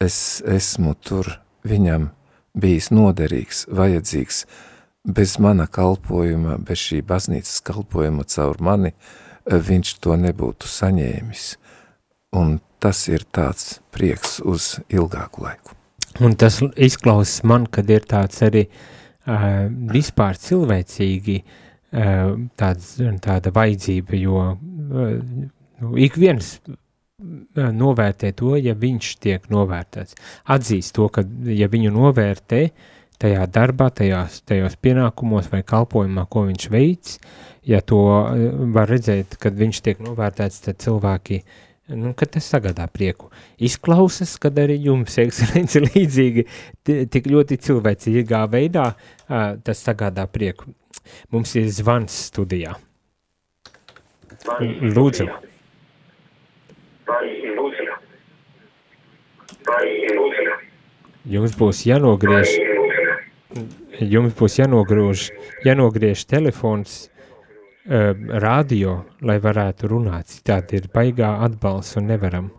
[0.02, 2.10] es esmu tur viņam
[2.58, 4.44] bijis noderīgs, vajadzīgs,
[5.04, 8.94] bez mana kalpojuma, bez šī baznīcas kalpojuma caur mani,
[9.46, 11.46] viņš to nebūtu saņēmis,
[12.38, 15.81] un tas ir tāds prieks uz ilgāku laiku.
[16.20, 22.94] Un tas izklausās man, kad ir tāds arī uh, vispār cilvēcīgi uh, tāds,
[23.24, 26.58] tāda vajadzība, jo uh, ik viens
[27.54, 30.16] novērtē to, ja viņš tiek novērtēts.
[30.50, 32.64] Atzīst to, ka ja viņu novērtē
[33.22, 37.20] tajā darbā, tajās, tajos pienākumos vai kalpojumā, ko viņš veids,
[37.62, 38.00] ja to
[38.74, 43.30] var redzēt, kad viņš tiek novērtēts, tad cilvēki uh, nu, kad tas sagādā prieku.
[43.62, 46.46] Izklausas, kad arī jums, ekscelence, līdzīgi
[46.84, 50.70] tik ļoti cilvēcīgā veidā uh, tas sagādā prieku.
[51.34, 52.76] Mums ir zvans studijā.
[54.62, 55.28] Lūdzu.
[61.32, 62.50] Jums būs jānogriež,
[64.00, 65.28] jums būs jānogriež,
[65.62, 67.04] jānogriež telefons
[67.86, 70.30] radio, lai varētu runāt.
[70.30, 72.50] Citādi ir baigā atbalsts un nevaram.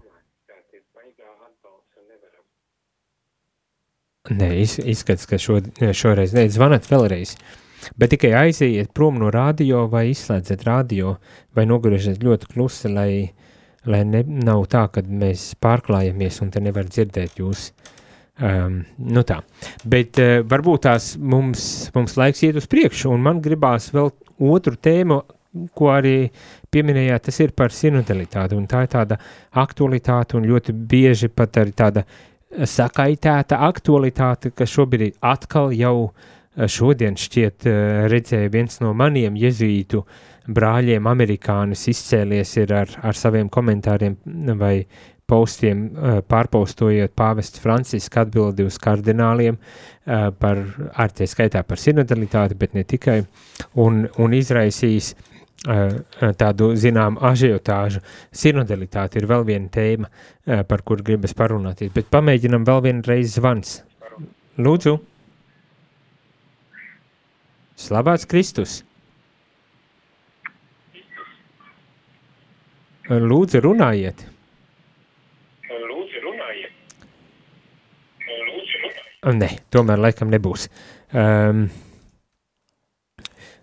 [4.31, 5.57] Nē, iz, izskats, ka šo,
[5.91, 7.35] šoreiz nē, zvanat vēlreiz.
[7.99, 11.17] Bet tikai aiziet prom no radio vai izslēdziet radio
[11.55, 13.33] vai nogriežiet ļoti klusi, lai,
[13.83, 17.73] lai ne, nav tā, ka mēs pārklājamies un te nevar dzirdēt jūs.
[18.41, 19.43] Um, nu tā,
[19.85, 24.09] bet uh, varbūt tās mums, mums laiks iet uz priekšu un man gribās vēl
[24.41, 25.19] otru tēmu,
[25.77, 26.31] ko arī
[26.73, 29.19] pieminējāt, tas ir par sinodalitāti, tā ir tāda
[29.61, 32.05] aktualitāte un ļoti bieži pat arī tāda
[32.53, 37.79] sakaitēta aktualitāte, kas šobrīd atkal jau eh, šodien šķiet eh,
[38.11, 40.03] redzēja viens no maniem jezītu
[40.43, 44.17] brāļiem, amerikānis izcēlies ir ar, ar saviem komentāriem
[44.59, 44.75] vai
[45.29, 52.57] postiem, eh, pārpostojot pāvests Franciska atbildi uz kardināliem eh, par, ar tie skaitā par sinodalitāti,
[52.59, 53.21] bet ne tikai,
[53.79, 55.95] un, un izraisījis eh,
[56.39, 58.03] tādu zinām ažiotāžu.
[58.35, 60.11] Sinodalitāte ir vēl viena tēma,
[60.67, 63.77] par kur gribas parunāties, bet pamēģinam vēl vienreiz zvans.
[64.59, 64.97] Lūdzu.
[67.79, 68.81] Slavēts Kristus.
[73.07, 74.27] Lūdzu, runājiet.
[79.23, 80.67] Nē, tomēr laikam nebūs.
[81.15, 81.67] Um,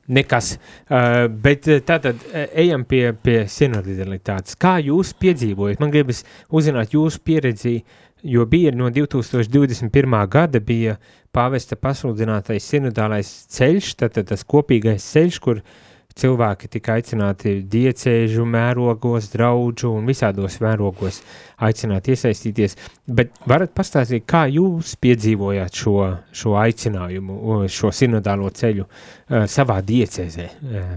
[0.08, 0.54] nekas.
[0.88, 4.56] Uh, bet tātad ejam pie, pie sinodalitātes.
[4.60, 5.82] Kā jūs piedzīvojat?
[5.82, 7.76] Man gribas uzzināt jūsu pieredzi,
[8.24, 10.16] jo bija no 2021.
[10.32, 10.96] gada bija
[11.34, 15.76] pāvesta pasludinātais sinodālais ceļš, tātad tas kopīgais ceļš, kur uh,
[16.18, 21.20] cilvēki tika aicināti diecēžu mērogos, draudžu un visādos mērogos
[21.66, 25.96] aicināt iesaistīties, bet varat pastāstīt, kā jūs piedzīvojāt šo,
[26.32, 30.48] šo aicinājumu, šo sinodālo ceļu uh, savā diecēzē?
[30.60, 30.94] Uh,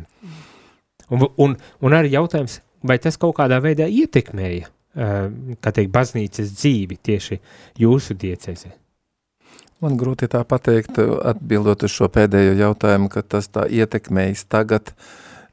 [1.09, 5.27] un, un, un arī jautājums, vai tas kaut kādā veidā ietekmēja, uh,
[5.63, 7.41] kā teikt, baznīcas dzīvi tieši
[7.83, 8.82] jūsu diecēzē?
[9.81, 14.93] Man grūti tā pateikt, atbildot uz šo pēdējo jautājumu, ka tas tā ietekmējas tagad.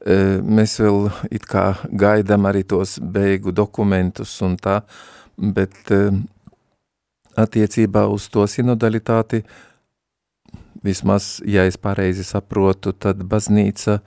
[0.01, 4.81] E, mēs vēl it kā gaidām arī tos beigu dokumentus un tā,
[5.37, 6.03] bet e,
[7.39, 9.43] attiecībā uz to sinodalitāti,
[10.85, 13.99] vismaz, ja es pareizi saprotu, tad baznīca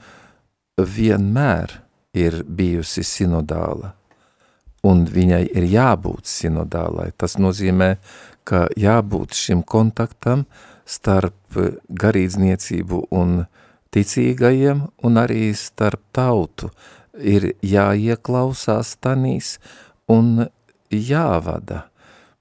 [0.78, 1.78] vienmēr
[2.14, 3.94] ir bijusi sinodāla
[4.84, 7.10] un viņai ir jābūt sinodālai.
[7.16, 7.94] Tas nozīmē,
[8.44, 10.44] ka jābūt šim kontaktam
[10.84, 13.44] starp garīdzniecību un
[13.94, 16.70] ticīgajiem un arī starp tautu
[17.18, 19.56] ir jāieklausās tanīs
[20.10, 20.46] un
[20.90, 21.86] jāvada.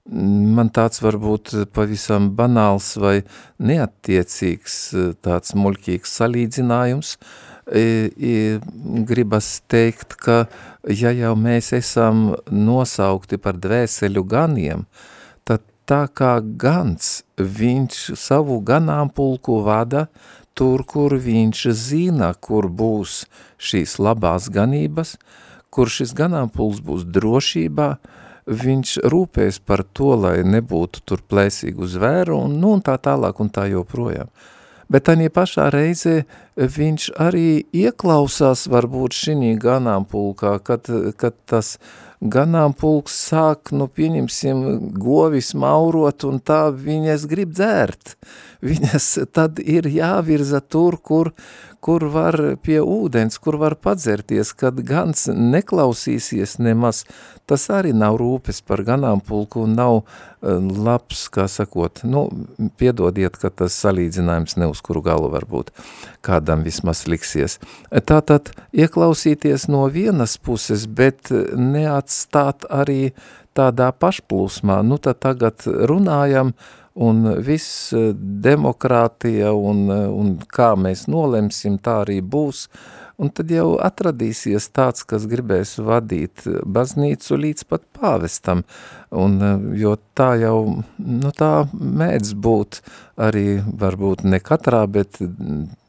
[0.04, 3.22] Man tāds varbūt pavisam banāls vai
[3.56, 4.74] neattiecīgs
[5.24, 7.14] tāds muļķīgs salīdzinājums,
[7.72, 8.60] i,
[9.08, 10.44] gribas teikt, ka
[10.84, 14.84] ja jau mēs esam nosaukti par dvēseļu ganiem,
[15.88, 20.06] tā kā gans, viņš savu ganāmpulku vada
[20.54, 23.24] tur, kur viņš zina, kur būs
[23.58, 25.16] šīs labās ganības,
[25.74, 27.88] kur šis ganāmpuls būs drošībā,
[28.46, 33.50] viņš rūpēs par to, lai nebūtu tur plēsīgu zvēru un, nu, un tā tālāk un
[33.50, 34.30] tā joprojām.
[34.92, 36.24] Bet tādā pašā reizē
[36.60, 41.78] viņš arī ieklausās varbūt šī ganāmpulkā, kad, kad tas
[42.24, 44.64] ganāmpulks sāk, nu pieņemsim,
[44.96, 48.16] govis maurot un tā viņas grib dzērt.
[48.64, 49.06] Viņas
[49.36, 51.30] tad ir jāvirza tur, kur,
[51.84, 57.02] kur var pie ūdens, kur var padzerties, kad gans neklausīsies nemaz,
[57.44, 60.06] tas arī nav rūpes par ganāmpulku un nav uh,
[60.86, 62.24] labs, kā sakot, nu,
[62.80, 65.74] piedodiet, ka tas salīdzinājums ne uz kuru galu varbūt
[66.24, 67.58] kādam vismaz liksies.
[67.92, 73.12] Tātad ieklausīties no vienas puses, bet neatstāt arī
[73.54, 76.54] tādā pašplūsmā, nu tad tagad runājam,
[76.94, 77.92] un viss
[78.44, 82.68] demokrātija un, un kā mēs nolemsim, tā arī būs,
[83.18, 88.62] un tad jau atradīsies tāds, kas gribēs vadīt baznīcu līdz pat pāvestam,
[89.10, 89.38] un,
[89.78, 90.58] jo tā jau,
[90.98, 92.80] nu tā mēdz būt
[93.18, 95.18] arī, varbūt ne katrā, bet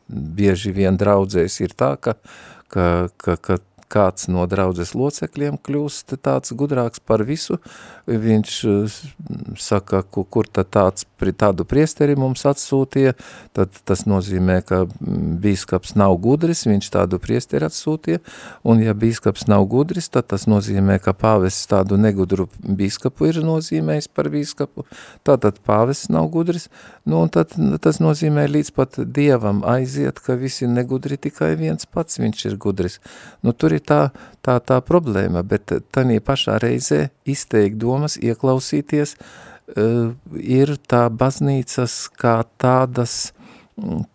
[0.10, 2.18] bieži vien draudzēs ir tā, ka,
[2.70, 3.62] ka, ka, ka
[3.92, 7.60] kāds no draudzes locekļiem kļūst tāds gudrāks par visu,
[8.10, 8.56] viņš
[9.62, 11.06] saka, kur tad tāds,
[11.38, 13.16] tādu priesteri mums atsūtīja,
[13.56, 14.84] tad tas nozīmē, ka
[15.42, 18.22] bīskaps nav gudris, viņš tādu priesteri atsūtīja,
[18.66, 24.10] un ja bīskaps nav gudris, tad tas nozīmē, ka pāvests tādu negudru bīskapu ir nozīmējis
[24.14, 24.86] par bīskapu,
[25.28, 26.70] tātad pāvests nav gudris,
[27.06, 32.20] nu un tad tas nozīmē līdz pat dievam aiziet, ka visi negudri tikai viens pats
[32.22, 33.00] viņš ir gudris.
[33.46, 34.02] Nu tur ir tā,
[34.46, 42.40] tā, tā problēma, bet tanī pašā reizē izteikt domas, ieklausīties, uh, ir tā baznīcas kā
[42.62, 43.34] tādas,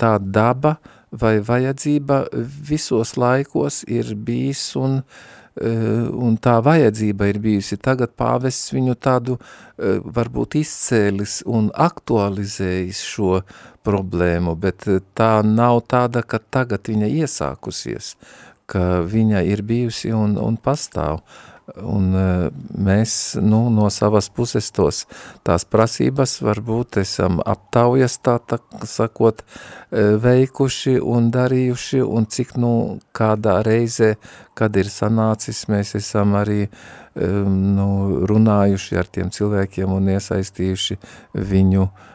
[0.00, 0.78] tā daba
[1.10, 2.24] vai vajadzība
[2.68, 7.80] visos laikos ir bijis un, uh, un tā vajadzība ir bijusi.
[7.82, 13.42] Tagad pāvests viņu tādu uh, varbūt izcēlis un aktualizējis šo
[13.86, 14.86] problēmu, bet
[15.16, 18.14] tā nav tāda, ka tagad viņa iesākusies.
[18.70, 21.24] Ka viņa ir bijusi un, un pastāv.
[21.78, 22.22] Un e,
[22.82, 25.04] mēs nu, no savas puses tos,
[25.46, 28.58] tās prasības varbūt esam aptaujas tā, tā
[28.90, 32.72] sakot, e, veikuši un darījuši, un cik nu
[33.14, 34.16] kādā reize,
[34.58, 36.70] kad ir sanācis, mēs esam arī e,
[37.22, 37.90] nu,
[38.26, 40.98] runājuši ar tiem cilvēkiem un iesaistījuši
[41.38, 42.09] viņu uh,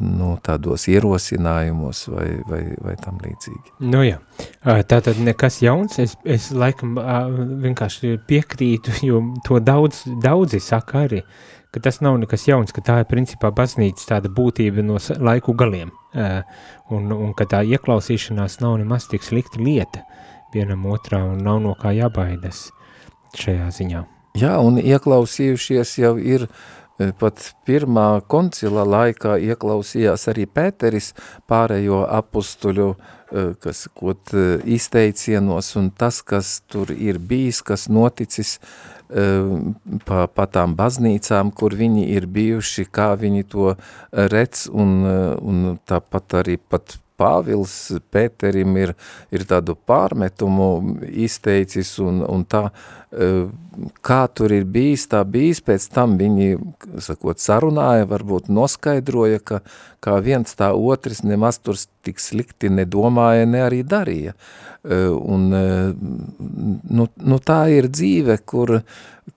[0.00, 3.74] nu, tādos ierosinājumos vai, vai, vai tam līdzīgi.
[3.90, 4.18] Nu jā,
[4.62, 6.96] tā tad nekas jauns, es, es laikam
[7.64, 11.22] vienkārši piekrītu, jo to daudz, daudzi saka arī,
[11.74, 15.92] ka tas nav nekas jauns, ka tā ir principā baznīca tāda būtība no laiku galiem,
[16.94, 20.04] un, un ka tā ieklausīšanās nav nemaz tik slikta lieta
[20.54, 22.70] vienam otrā un nav no kā jābaidas
[23.36, 24.06] šajā ziņā.
[24.38, 26.58] Jā, un ieklausījušies jau ir uh,
[27.18, 31.12] pat pirmā koncila laikā ieklausījās arī Pēteris
[31.50, 38.58] pārējo apustuļu, eh, kas kot eh, izteicienos, un tas, kas tur ir bijis, kas noticis
[39.08, 43.70] pa, pa tām baznīcām, kur viņi ir bijuši, kā viņi to
[44.12, 44.98] redz, un,
[45.40, 47.74] un tāpat arī pat Pāvils
[48.14, 48.92] Pēterim ir,
[49.34, 50.68] ir tādu pārmetumu
[51.26, 52.68] izteicis un, un tā,
[54.04, 56.58] kā tur ir bijis, tā bijis, pēc tam viņi,
[57.00, 59.60] sakot, sarunāja, varbūt noskaidroja, ka
[60.04, 64.34] kā viens tā otrs nemaz tur tik slikti nedomāja, ne arī darīja.
[64.84, 68.78] Un, nu, nu tā ir dzīve, kur,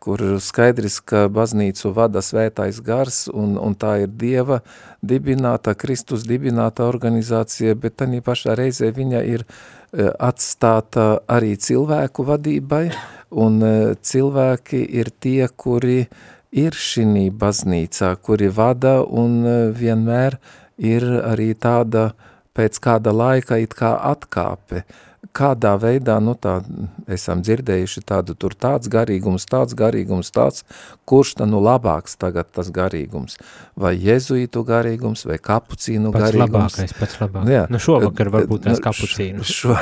[0.03, 4.59] kur skaidrs, ka baznīcu vada svētais gars, un, un tā ir Dieva
[5.01, 9.47] dibināta, Kristus dibināta organizācija, bet tā pašā reizē viņa ir
[9.91, 12.85] atstāta arī cilvēku vadībai,
[13.31, 13.61] un
[14.01, 16.07] cilvēki ir tie, kuri
[16.51, 20.37] ir šī baznīcā, kuri vada un vienmēr
[20.77, 22.11] ir arī tāda
[22.57, 24.83] pēc kāda laika it kā atkāpe,
[25.31, 26.57] kādā veidā, nu tā,
[27.07, 30.65] esam dzirdējuši tādu, tur tāds garīgums, tāds garīgums, tāds,
[31.07, 33.37] kurš tad nu labāks tagad tas garīgums,
[33.79, 36.75] vai jezuītu garīgums, vai kapucīnu Pats garīgums.
[36.75, 37.53] labākais, pats labākais.
[37.53, 37.63] Jā.
[37.71, 39.47] Nu šovakar varbūt tās Nu, kapucīnu.
[39.47, 39.77] Šo,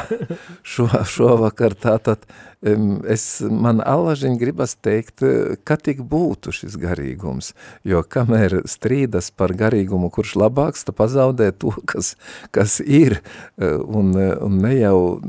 [0.62, 2.30] šo, šovakar tātad
[2.62, 7.54] es, man allažiņ gribas teikt, eh, ka tik būtu šis garīgums,
[7.84, 12.16] jo kamēr strīdas par garīgumu, kurš labāks, ta pazaudē to, kas,
[12.52, 13.22] kas ir,
[13.58, 15.22] eh, un, eh, un ne jau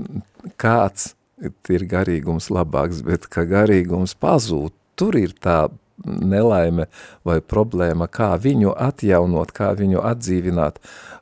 [0.58, 5.70] kāds ir garīgums labāks, bet ka garīgums pazūd, tur ir tā
[6.06, 6.86] nelaime
[7.26, 10.80] vai problēma, kā viņu atjaunot, kā viņu atdzīvināt.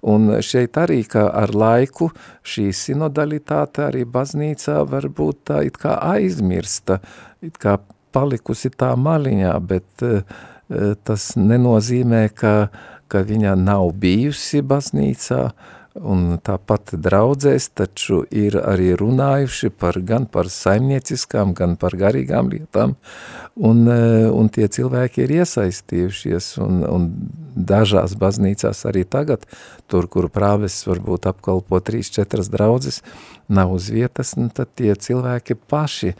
[0.09, 2.11] Un šeit arī, ka ar laiku
[2.47, 7.01] šī sinodalitāte arī baznīcā var būt tā it kā aizmirsta,
[7.43, 7.79] it kā
[8.14, 10.22] palikusi tā maliņā, bet uh,
[11.05, 12.55] tas nenozīmē, ka,
[13.09, 15.43] ka viņa nav bijusi baznīcā,
[16.03, 22.94] un tāpat draudzēs taču ir arī runājuši par, gan par saimnieciskām, gan par garīgām lietām,
[23.57, 27.09] un, eh, un tie cilvēki ir iesaistījušies, un, un
[27.55, 29.46] dažās baznīcās arī tagad,
[29.88, 33.03] tur, kur prāves varbūt apkalpo 3-4 draudzes,
[33.49, 36.14] nav uz vietas, un tad tie cilvēki paši e,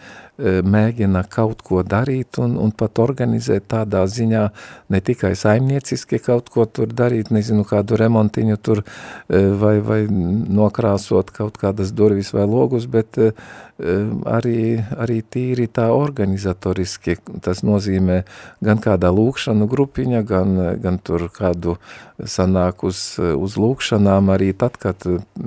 [0.65, 4.45] mēģina kaut ko darīt un, un pat organizēt tādā ziņā,
[4.89, 11.35] ne tikai saimnieciski kaut ko tur darīt, nezinu, kādu remontiņu tur e, vai, vai nokrāsot
[11.37, 13.35] kaut kādas durvis vai logus, bet e,
[13.79, 18.23] arī, arī tīri tā organizatoriski, tas nozīmē
[18.65, 21.77] gan kādā lūkšanu grupiņa, gan, gan tur kādu
[22.19, 25.05] sanāk uz, uz lūkšanām arī tad, kad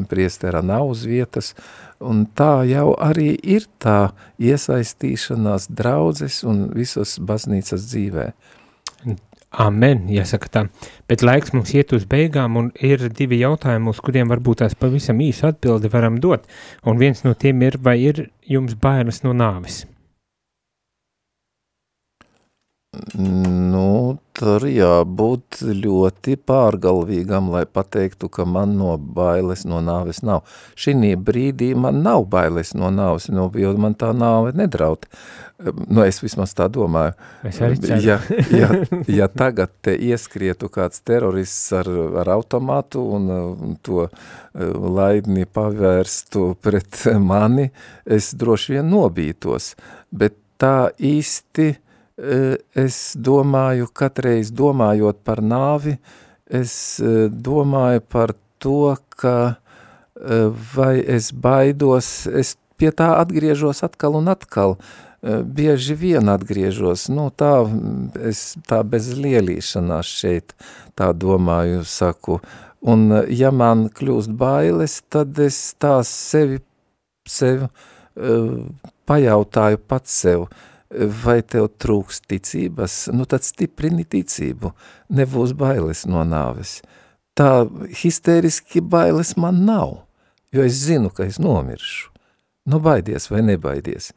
[0.07, 1.55] priestera nav uz vietas,
[2.01, 8.31] un tā jau arī ir tā iesaistīšanās draudzes un visas baznīcas dzīvē.
[9.51, 10.61] Amen, jāsaka tā.
[11.11, 15.19] Bet laiks mums iet uz beigām, un ir divi jautājumi, uz kuriem varbūt tās pavisam
[15.19, 16.47] īsu atbildi varam dot.
[16.87, 19.83] Un viens no tiem ir, vai ir jums bailes no nāvis?
[23.15, 30.41] Nu, tur jābūt ļoti pārgalvīgam, lai pateiktu, ka man no bailes no nāves nav.
[30.75, 35.07] Šī brīdī man nav bailes no nāves, no, jo man tā nāve nedraud.
[35.87, 37.13] Nu, es vismaz tā domāju.
[37.47, 38.01] Es arī ceru.
[38.03, 38.17] Ja,
[38.51, 38.69] ja,
[39.21, 41.87] ja tagad te ieskrietu kāds terorists ar,
[42.23, 43.29] ar automātu un,
[43.69, 44.11] un to uh,
[44.99, 47.69] laidni pavērstu pret mani,
[48.03, 49.77] es droši vien nobītos.
[50.11, 51.69] Bet tā īsti
[52.17, 55.97] es domāju, katreiz domājot par nāvi,
[56.51, 64.17] es uh, domāju par to, ka uh, vai es baidos, es pie tā atgriežos atkal
[64.19, 67.53] un atkal, uh, bieži vien atgriežos, nu tā,
[68.27, 70.55] es tā bez lielīšanās šeit
[70.99, 72.41] tā domāju, saku,
[72.81, 76.59] un uh, ja man kļūst bailes, tad es tā sevi,
[77.29, 78.59] sevi uh,
[79.09, 80.49] pajautāju pats sev,
[80.91, 84.73] vai tev trūks ticības, nu tad stiprini ticību,
[85.15, 86.79] nebūs bailes no nāves.
[87.37, 87.63] Tā
[88.01, 90.01] histēriski bailes man nav,
[90.51, 92.11] jo es zinu, ka es nomiršu.
[92.69, 94.11] Nu baidies vai nebaidies.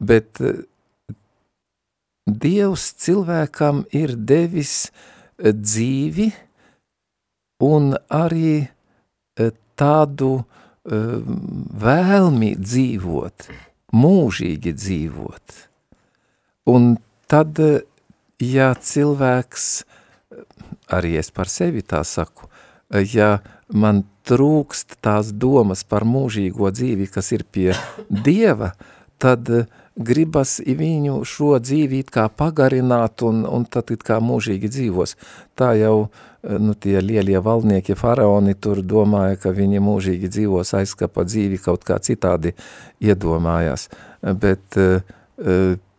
[0.00, 0.62] Bet eh,
[2.24, 4.86] Dievs cilvēkam ir devis
[5.36, 6.30] eh, dzīvi
[7.66, 10.36] un arī eh, tādu
[10.84, 13.46] vēlmi dzīvot,
[13.96, 15.54] mūžīgi dzīvot.
[16.64, 16.94] Un
[17.28, 17.60] tad,
[18.40, 19.68] ja cilvēks,
[20.96, 22.48] arī es par sevi tā saku,
[23.12, 23.38] ja
[23.68, 27.74] man trūkst tās domas par mūžīgo dzīvi, kas ir pie
[28.08, 28.72] Dieva,
[29.20, 29.50] tad
[29.94, 35.14] gribas viņu šo dzīvi it kā pagarināt un, un tad it kā mūžīgi dzīvos.
[35.54, 36.08] Tā jau,
[36.42, 42.00] nu, tie lielie valdnieki, faraoni tur domāja, ka viņi mūžīgi dzīvos aizskapa dzīvi kaut kā
[42.02, 42.56] citādi
[43.04, 43.88] iedomājās.
[44.40, 45.04] Bet eh,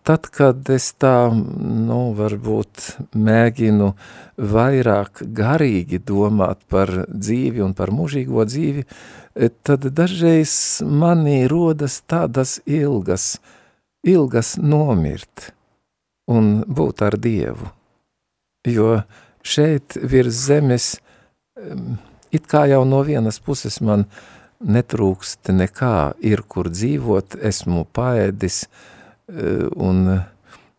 [0.05, 2.85] tad, kad es tā, nu, varbūt
[3.17, 3.89] mēģinu
[4.37, 8.85] vairāk garīgi domāt par dzīvi un par mūžīgo dzīvi,
[9.65, 10.53] tad dažreiz
[10.85, 13.35] manī rodas tādas ilgas,
[14.05, 15.51] ilgas nomirt
[16.29, 17.71] un būt ar Dievu.
[18.65, 19.01] Jo
[19.45, 20.95] šeit virs zemes,
[21.57, 21.97] em,
[22.31, 24.07] it kā jau no vienas puses man
[24.65, 28.94] netrūkst nekā, ir kur dzīvot, esmu paēdis, eh,
[29.27, 30.01] un,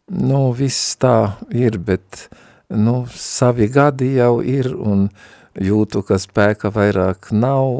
[0.07, 2.29] nu, viss tā ir, bet,
[2.71, 5.09] nu, savi gadi jau ir, un
[5.57, 7.73] jūtu, ka spēka vairāk nav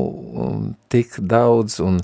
[0.93, 2.01] tik daudz, un,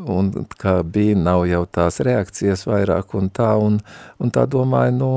[0.00, 3.78] un kā bija, nav jau tās reakcijas vairāk un tā, un,
[4.18, 5.12] un tā domāju, nu,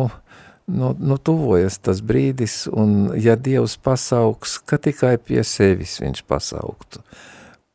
[0.68, 7.04] nu, nu tuvojas tas brīdis, un ja Dievs pasauks, ka tikai pie sevis viņš pasauktu.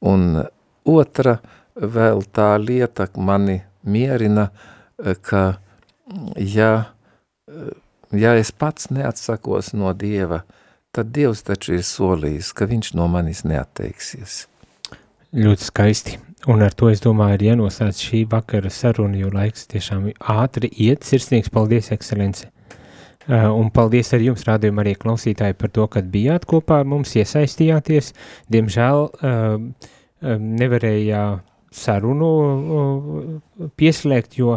[0.07, 0.45] Un
[0.87, 1.39] otra
[1.75, 5.43] vēl tā lieta mani mierina, eh, ka
[6.37, 6.85] ja,
[7.49, 7.73] eh,
[8.13, 10.43] ja es pats neatsakos no Dieva,
[10.93, 14.47] tad Dievs taču ir solījis, ka viņš no manis neatteiksies.
[15.37, 16.19] Ļoti skaisti.
[16.49, 21.05] Un ar to es domāju, ir jānoslēdz šī vakara saruna, jo laiks tiešām ātri iet.
[21.05, 22.49] Sirsnīgs paldies, ekscelence!
[23.29, 27.13] Uh, un paldies arī jums, rādījumā, arī klausītāji, par to, ka bijāt kopā ar mums,
[27.19, 28.15] iesaistījāties.
[28.49, 31.25] Diemžēl uh, uh, nevarēja
[31.75, 32.31] sarunu
[33.77, 34.57] pieslēgt, jo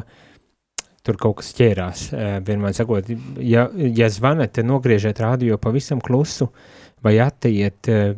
[1.05, 2.05] tur kaut kas ķērās.
[2.13, 3.09] Uh, vienmēr sakot,
[3.41, 6.51] ja, ja zvanat, nogriežiet rādio pavisam klusu
[7.01, 8.11] vai atteiet, uh,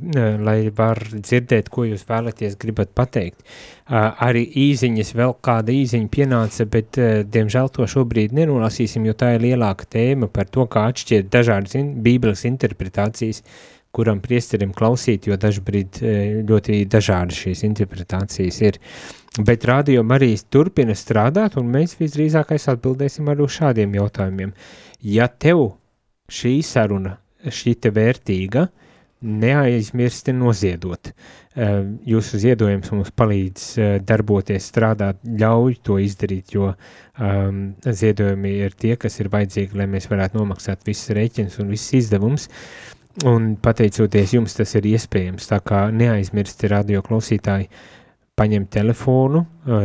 [0.44, 3.40] lai var dzirdēt, ko jūs vēlaties, gribat pateikt.
[3.44, 9.36] Uh, arī īziņas, vēl kāda īziņa pienāca, bet, uh, diemžēl, to šobrīd nenolasīsim, jo tā
[9.38, 13.44] ir lielāka tēma par to, kā atšķirt dažādas in bībeles interpretācijas,
[13.94, 18.80] kuram priesterim klausīt, jo dažbrīd uh, ļoti dažādi šīs interpretācijas ir.
[19.42, 24.54] Bet radio arī turpina strādāt, un mēs visdrīzākais atbildēsim arī uz šādiem jautājumiem.
[25.02, 25.72] Ja tev
[26.30, 27.18] šī saruna
[27.50, 28.68] šķita vērtīga,
[29.24, 31.12] neaizmirsti noziedot.
[31.56, 31.72] Eh,
[32.10, 38.96] Jūsu ziedojums mums palīdz eh, darboties, strādāt, ļauj to izdarīt, jo um, ziedojumi ir tie,
[39.00, 42.50] kas ir vajadzīgi, lai mēs varētu nomaksāt visas rēķinas un visas izdevumus.
[43.22, 45.46] Un pateicoties jums, tas ir iespējams.
[45.52, 47.68] Tā kā neaizmirsti radio klausītāji,
[48.34, 49.44] paņem telefonu,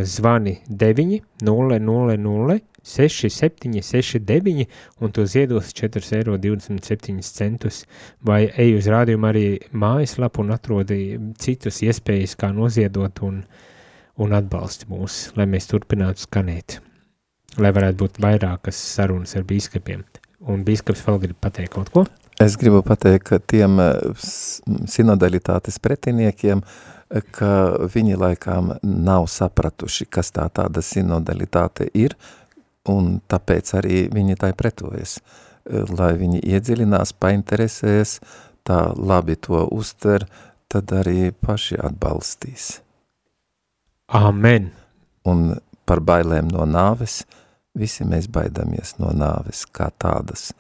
[0.09, 4.67] zvani 9 0 0 0 6, 7, 6, 9
[5.05, 7.13] un tu ziedos 4,27
[7.45, 7.71] eiro.
[8.25, 13.43] Vai ej uz rādījumu arī mājaslapu un atrodi citus iespējas, kā noziedot un,
[14.17, 16.79] un atbalsti mūs, lai mēs turpinātu skanēt.
[17.61, 20.07] Lai varētu būt vairākas sarunas ar biskupiem.
[20.49, 22.07] Un biskups vēl grib pateikt kaut ko?
[22.39, 23.97] Es gribu pateikt, ka tiem eh,
[24.87, 27.51] sinodalitātes pretiniekiem, eh, ka
[27.91, 32.15] viņi laikām nav sapratuši, kas tā tāda sinodalitāte ir,
[32.87, 35.19] un tāpēc arī viņi tai pretojas.
[35.19, 38.21] Eh, Lai viņi iedziļinās, painteresēs,
[38.63, 40.29] tā labi to uztver,
[40.71, 42.79] tad arī paši atbalstīs.
[44.15, 44.71] Amen!
[45.27, 47.25] Un par bailēm no nāves,
[47.75, 50.53] visi mēs baidamies no nāves kā tādas,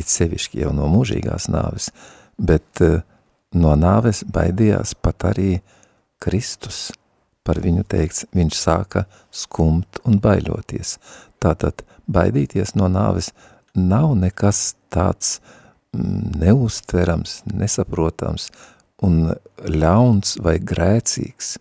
[0.00, 1.90] it sevišķi jau no mūžīgās nāves,
[2.38, 3.00] bet eh,
[3.54, 5.58] no nāves baidījās pat arī
[6.22, 6.90] Kristus.
[7.44, 10.96] Par viņu teikts, viņš sāka skumt un baiļoties.
[11.44, 13.34] Tātad baidīties no nāves
[13.76, 15.40] nav nekas tāds
[15.92, 18.48] mm, neuztverams, nesaprotams
[19.04, 19.34] un
[19.68, 21.58] ļauns vai grēcīgs.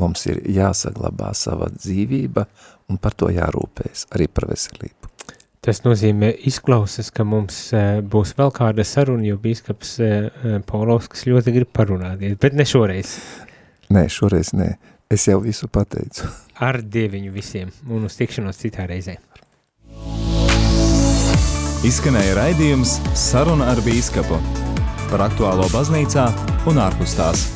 [0.00, 2.46] Mums ir jāsaglabā sava dzīvība
[2.92, 5.11] un par to jārūpējas, arī par veselību.
[5.62, 11.54] Tas nozīmē, izklausās, ka mums uh, būs vēl kāda saruna, jo bīskaps uh, Paulovskis ļoti
[11.54, 13.12] grib parunāties, bet ne šoreiz.
[13.94, 14.72] Nē, šoreiz nē,
[15.14, 16.26] es jau visu pateicu.
[16.58, 19.20] Ar dieviņu visiem un uz tikšanos citā reizē.
[21.86, 24.42] Izskanēja raidījums Saruna ar Bīskapu
[25.12, 26.26] par aktuālo baznīcā
[26.70, 27.46] un ārpus tās.